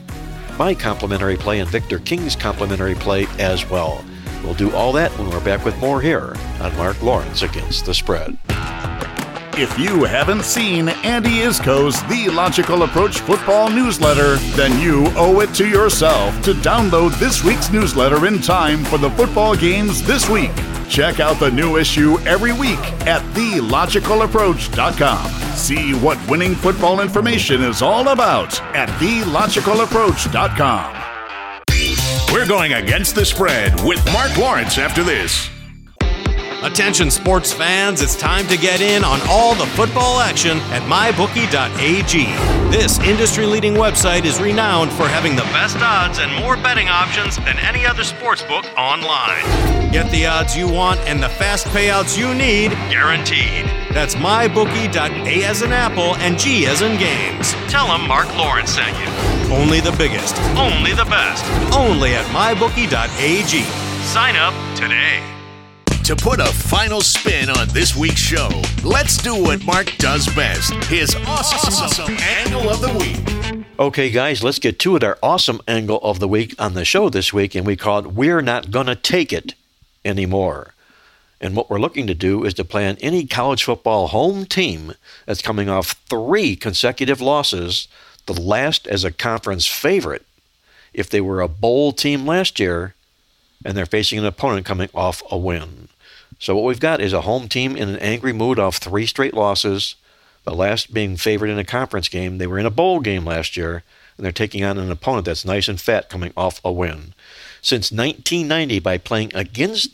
[0.57, 4.03] my complimentary play and Victor King's complimentary play as well.
[4.43, 7.93] We'll do all that when we're back with more here on Mark Lawrence Against the
[7.93, 8.37] Spread.
[9.59, 15.51] If you haven't seen Andy Iskoe's The Logical Approach football newsletter, then you owe it
[15.55, 20.51] to yourself to download this week's newsletter in time for the football games this week.
[20.87, 22.77] Check out the new issue every week
[23.07, 25.31] at TheLogicalApproach.com.
[25.55, 30.93] See what winning football information is all about at TheLogicalApproach.com.
[32.31, 35.49] We're going against the spread with Mark Lawrence after this.
[36.63, 42.71] Attention sports fans, it's time to get in on all the football action at mybookie.ag.
[42.71, 47.35] This industry leading website is renowned for having the best odds and more betting options
[47.37, 49.43] than any other sports book online.
[49.91, 53.65] Get the odds you want and the fast payouts you need guaranteed.
[53.93, 57.53] That's mybookie.a as in apple and G as in games.
[57.71, 59.55] Tell them Mark Lawrence sent you.
[59.55, 63.63] Only the biggest, only the best, only at mybookie.ag.
[64.03, 65.36] Sign up today.
[66.03, 68.49] To put a final spin on this week's show,
[68.83, 73.65] let's do what Mark does best his awesome, awesome angle of the week.
[73.77, 75.03] Okay, guys, let's get to it.
[75.03, 78.13] Our awesome angle of the week on the show this week, and we call it
[78.13, 79.53] We're Not Gonna Take It
[80.05, 80.73] Anymore.
[81.39, 84.93] And what we're looking to do is to plan any college football home team
[85.25, 87.87] that's coming off three consecutive losses,
[88.25, 90.25] the last as a conference favorite.
[90.93, 92.95] If they were a bowl team last year
[93.65, 95.86] and they're facing an opponent coming off a win.
[96.39, 99.33] So what we've got is a home team in an angry mood off three straight
[99.33, 99.95] losses,
[100.43, 102.37] the last being favored in a conference game.
[102.37, 103.83] They were in a bowl game last year,
[104.15, 107.13] and they're taking on an opponent that's nice and fat coming off a win.
[107.61, 109.91] Since 1990, by playing against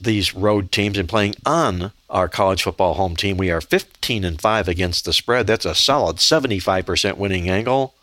[0.00, 4.40] these road teams and playing on our college football home team, we are 15 and
[4.40, 5.46] 5 against the spread.
[5.46, 7.94] That's a solid 75% winning angle.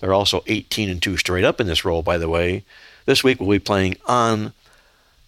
[0.00, 2.64] They're also 18 and 2 straight up in this role, by the way.
[3.04, 4.52] This week we'll be playing on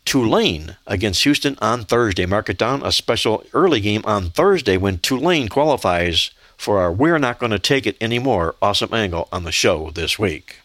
[0.04, 2.26] Tulane against Houston on Thursday.
[2.26, 7.18] Mark it down, a special early game on Thursday when Tulane qualifies for our We're
[7.18, 10.58] Not Going to Take It Anymore awesome angle on the show this week.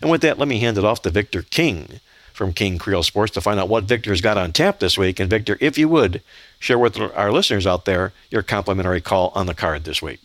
[0.00, 2.00] And with that, let me hand it off to Victor King
[2.32, 5.18] from King Creole Sports to find out what Victor's got on tap this week.
[5.18, 6.22] And Victor, if you would,
[6.60, 10.20] share with our listeners out there your complimentary call on the card this week.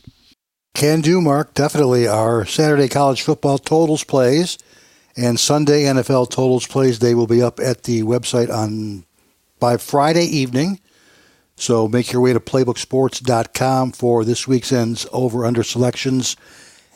[0.75, 1.53] Can do, Mark.
[1.55, 2.07] Definitely.
[2.07, 4.57] Our Saturday college football totals plays
[5.16, 9.05] and Sunday NFL totals plays they will be up at the website on
[9.59, 10.80] by Friday evening.
[11.55, 16.36] So make your way to playbooksports.com for this week's ends over under selections.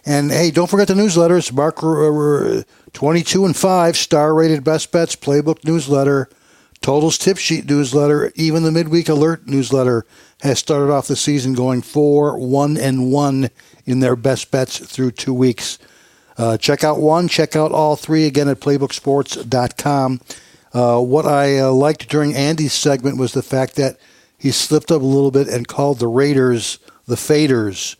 [0.06, 1.54] And hey, don't forget the newsletters.
[1.54, 2.64] Mark uh,
[2.94, 6.30] 22 and 5 star rated best bets playbook newsletter,
[6.82, 10.06] totals tip sheet newsletter, even the midweek alert newsletter
[10.42, 13.50] has started off the season going 4 1 and 1
[13.86, 15.78] in their best bets through 2 weeks.
[16.38, 20.22] Uh, check out one, check out all three again at playbooksports.com.
[20.74, 23.98] Uh, what I uh, liked during Andy's segment was the fact that
[24.38, 26.78] he slipped up a little bit and called the Raiders
[27.08, 27.96] the Faders.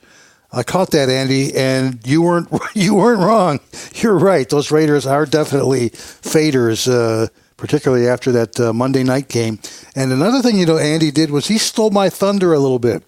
[0.52, 3.60] I caught that, Andy, and you weren't you weren't wrong.
[3.96, 7.28] You're right; those Raiders are definitely faders, uh,
[7.58, 9.60] particularly after that uh, Monday night game.
[9.96, 13.04] And another thing, you know, Andy did was he stole my thunder a little bit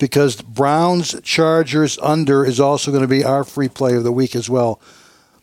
[0.00, 4.34] because Browns Chargers under is also going to be our free play of the week
[4.34, 4.80] as well.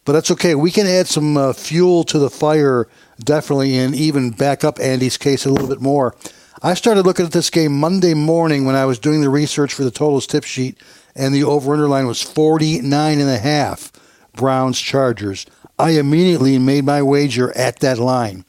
[0.04, 0.56] But that's okay.
[0.56, 2.90] We can add some uh, fuel to the fire,
[3.20, 6.16] definitely, and even back up Andy's case a little bit more.
[6.64, 9.84] I started looking at this game Monday morning when I was doing the research for
[9.84, 10.78] the totals tip sheet,
[11.16, 13.92] and the over-under line was 49 and a half
[14.34, 15.46] Browns Chargers.
[15.78, 18.44] I immediately made my wager at that line.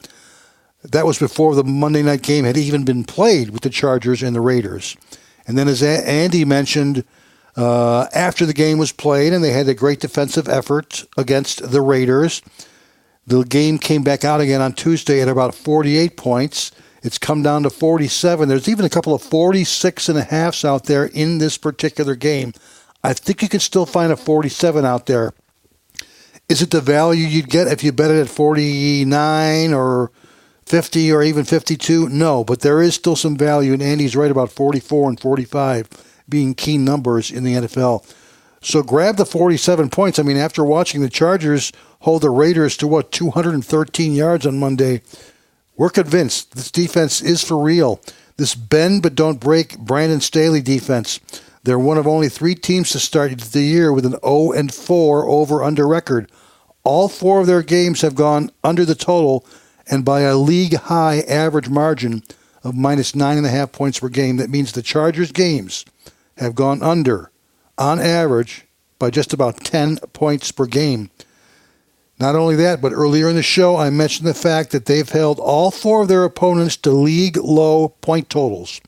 [0.83, 4.35] That was before the Monday night game had even been played with the Chargers and
[4.35, 4.97] the Raiders.
[5.49, 7.05] And then, as Andy mentioned,
[7.57, 11.81] uh, after the game was played and they had a great defensive effort against the
[11.81, 12.43] Raiders,
[13.27, 16.71] the game came back out again on Tuesday at about 48 points.
[17.03, 18.49] It's come down to 47.
[18.49, 22.53] There's even a couple of 46 and a halfs out there in this particular game.
[23.03, 25.33] I think you can still find a 47 out there.
[26.49, 30.11] Is it the value you'd get if you bet it at 49 or
[30.69, 32.09] 50 or even 52?
[32.09, 35.89] No, but there is still some value, and Andy's right about 44 and 45
[36.29, 38.05] being key numbers in the NFL.
[38.61, 40.19] So grab the 47 points.
[40.19, 45.03] I mean, after watching the Chargers hold the Raiders to what, 213 yards on Monday,
[45.77, 48.01] we're convinced this defense is for real.
[48.37, 51.21] This bend but don't break Brandon Staley defense.
[51.63, 55.25] They're one of only three teams to start the year with an 0 and 4
[55.27, 56.31] over under record.
[56.85, 59.45] All four of their games have gone under the total
[59.91, 62.23] and by a league high average margin
[62.63, 64.37] of minus nine and a half points per game.
[64.37, 65.85] That means the Chargers games
[66.37, 67.31] have gone under,
[67.77, 68.67] on average,
[68.99, 71.11] by just about 10 points per game.
[72.21, 75.39] Not only that, but earlier in the show, I mentioned the fact that they've held
[75.39, 78.81] all four of their opponents to league low point totals.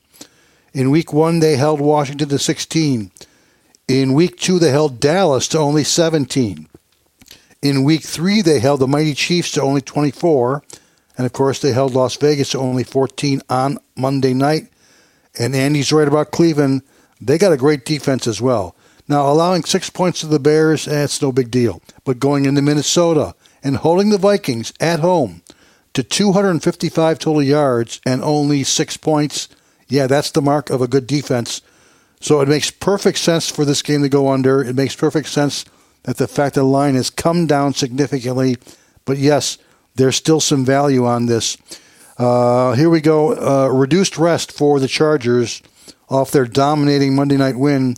[0.73, 3.11] In week one, they held Washington to 16.
[3.87, 6.67] In week two, they held Dallas to only 17.
[7.61, 10.63] In week three, they held the mighty Chiefs to only 24.
[11.17, 14.67] And of course, they held Las Vegas to only 14 on Monday night.
[15.37, 16.83] And Andy's right about Cleveland.
[17.19, 18.75] They got a great defense as well.
[19.07, 21.81] Now, allowing six points to the Bears, eh, that's no big deal.
[22.05, 25.41] But going into Minnesota and holding the Vikings at home
[25.93, 29.49] to 255 total yards and only six points.
[29.87, 31.61] Yeah, that's the mark of a good defense.
[32.21, 34.63] So it makes perfect sense for this game to go under.
[34.63, 35.65] It makes perfect sense
[36.03, 38.57] that the fact that the line has come down significantly.
[39.05, 39.57] But yes,
[39.95, 41.57] there's still some value on this.
[42.17, 43.33] Uh, here we go.
[43.33, 45.61] Uh, reduced rest for the Chargers
[46.09, 47.95] off their dominating Monday night win.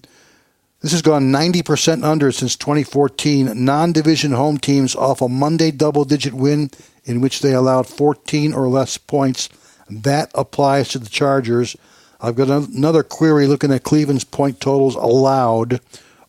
[0.81, 3.65] This has gone 90% under since 2014.
[3.65, 6.69] Non division home teams off a Monday double digit win
[7.05, 9.49] in which they allowed 14 or less points.
[9.89, 11.75] That applies to the Chargers.
[12.21, 15.81] I've got another query looking at Cleveland's point totals allowed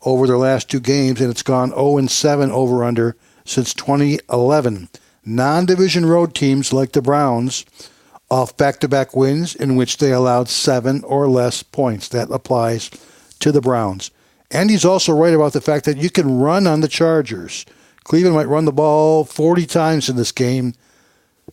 [0.03, 4.89] over their last two games, and it's gone 0 and 7 over under since 2011.
[5.27, 7.64] Non division road teams like the Browns
[8.31, 12.09] off back to back wins in which they allowed seven or less points.
[12.09, 12.91] That applies
[13.41, 14.11] to the Browns.
[14.51, 17.64] And he's also right about the fact that you can run on the Chargers.
[18.05, 20.75] Cleveland might run the ball 40 times in this game.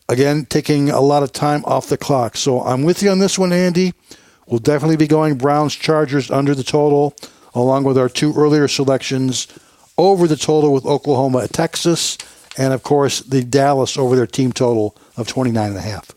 [0.10, 2.36] Again, taking a lot of time off the clock.
[2.36, 3.94] So I'm with you on this one, Andy.
[4.48, 7.16] We'll definitely be going Browns Chargers under the total,
[7.56, 9.48] along with our two earlier selections
[9.98, 12.18] over the total with Oklahoma at Texas,
[12.58, 16.12] and of course the Dallas over their team total of 29 and a half.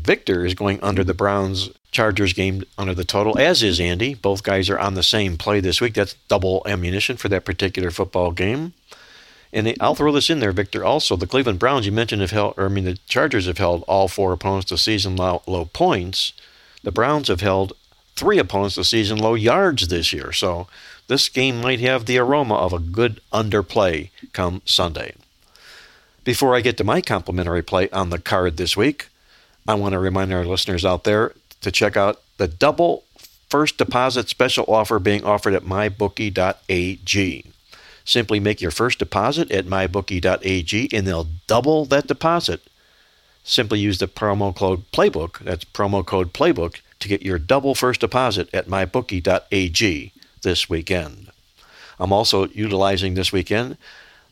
[0.00, 4.14] Victor is going under the Browns Chargers game under the total, as is Andy.
[4.14, 5.94] Both guys are on the same play this week.
[5.94, 8.74] That's double ammunition for that particular football game.
[9.52, 10.84] And I'll throw this in there, Victor.
[10.84, 13.82] Also, the Cleveland Browns you mentioned have held, or I mean, the Chargers have held
[13.88, 16.34] all four opponents to season low, low points.
[16.82, 17.72] The Browns have held
[18.14, 20.32] three opponents to season low yards this year.
[20.32, 20.68] So
[21.06, 25.14] this game might have the aroma of a good underplay come Sunday.
[26.28, 29.08] Before I get to my complimentary play on the card this week,
[29.66, 33.04] I want to remind our listeners out there to check out the double
[33.48, 37.44] first deposit special offer being offered at mybookie.ag.
[38.04, 42.60] Simply make your first deposit at mybookie.ag and they'll double that deposit.
[43.42, 48.02] Simply use the promo code playbook, that's promo code playbook, to get your double first
[48.02, 50.12] deposit at mybookie.ag
[50.42, 51.30] this weekend.
[51.98, 53.78] I'm also utilizing this weekend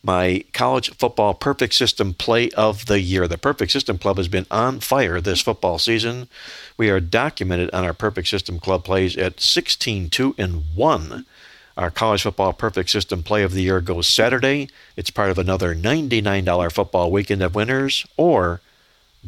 [0.07, 3.27] my college football perfect system play of the year.
[3.27, 6.29] The Perfect System Club has been on fire this football season.
[6.77, 11.27] We are documented on our Perfect System Club plays at 16 2 and 1.
[11.77, 14.69] Our college football perfect system play of the year goes Saturday.
[14.97, 18.63] It's part of another $99 football weekend of winners, or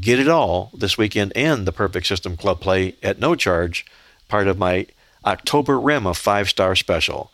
[0.00, 3.84] get it all this weekend and the perfect system club play at no charge,
[4.28, 4.86] part of my
[5.26, 7.32] October Rim of five star special.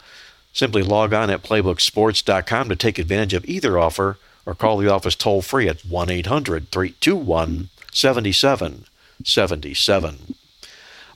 [0.55, 5.17] Simply log on at playbooksports.com to take advantage of either offer or call the office
[5.17, 10.35] toll free at 1 800 321 7777.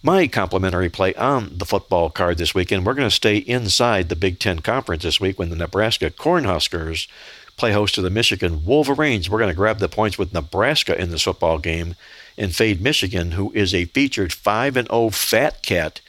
[0.03, 4.17] My complimentary play on the football card this weekend, we're going to stay inside the
[4.17, 7.07] Big Ten Conference this week when the Nebraska Cornhuskers
[7.57, 9.31] play host to the Michigan Wolverines.
[9.31, 11.95] We're going to grab the points with Nebraska in this football game
[12.37, 16.01] and fade Michigan, who is a featured 5 0 Fat Cat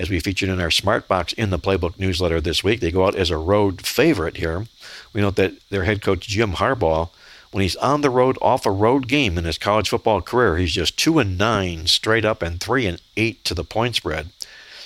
[0.00, 2.80] as we featured in our Smart Box in the Playbook newsletter this week.
[2.80, 4.66] They go out as a road favorite here.
[5.12, 7.10] We note that their head coach, Jim Harbaugh,
[7.50, 10.72] when he's on the road off a road game in his college football career, he's
[10.72, 14.30] just 2 and 9 straight up and 3 and 8 to the point spread,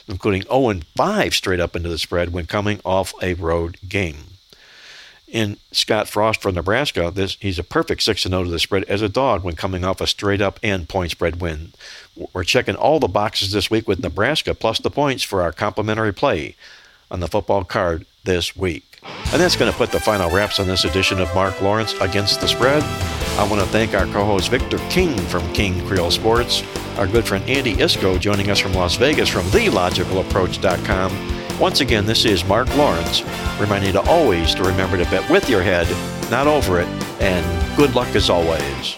[0.08, 4.33] including 0 and 5 straight up into the spread when coming off a road game.
[5.34, 9.02] In Scott Frost from Nebraska, this he's a perfect 6 0 to the spread as
[9.02, 11.72] a dog when coming off a straight up and point spread win.
[12.32, 16.14] We're checking all the boxes this week with Nebraska plus the points for our complimentary
[16.14, 16.54] play
[17.10, 19.00] on the football card this week.
[19.32, 22.40] And that's going to put the final wraps on this edition of Mark Lawrence Against
[22.40, 22.84] the Spread.
[23.36, 26.62] I want to thank our co host Victor King from King Creole Sports,
[26.96, 32.24] our good friend Andy Iskoe joining us from Las Vegas from TheLogicalApproach.com once again, this
[32.24, 33.22] is Mark Lawrence,
[33.60, 35.88] reminding you to always to remember to bet with your head,
[36.30, 36.88] not over it,
[37.20, 38.96] and good luck as always.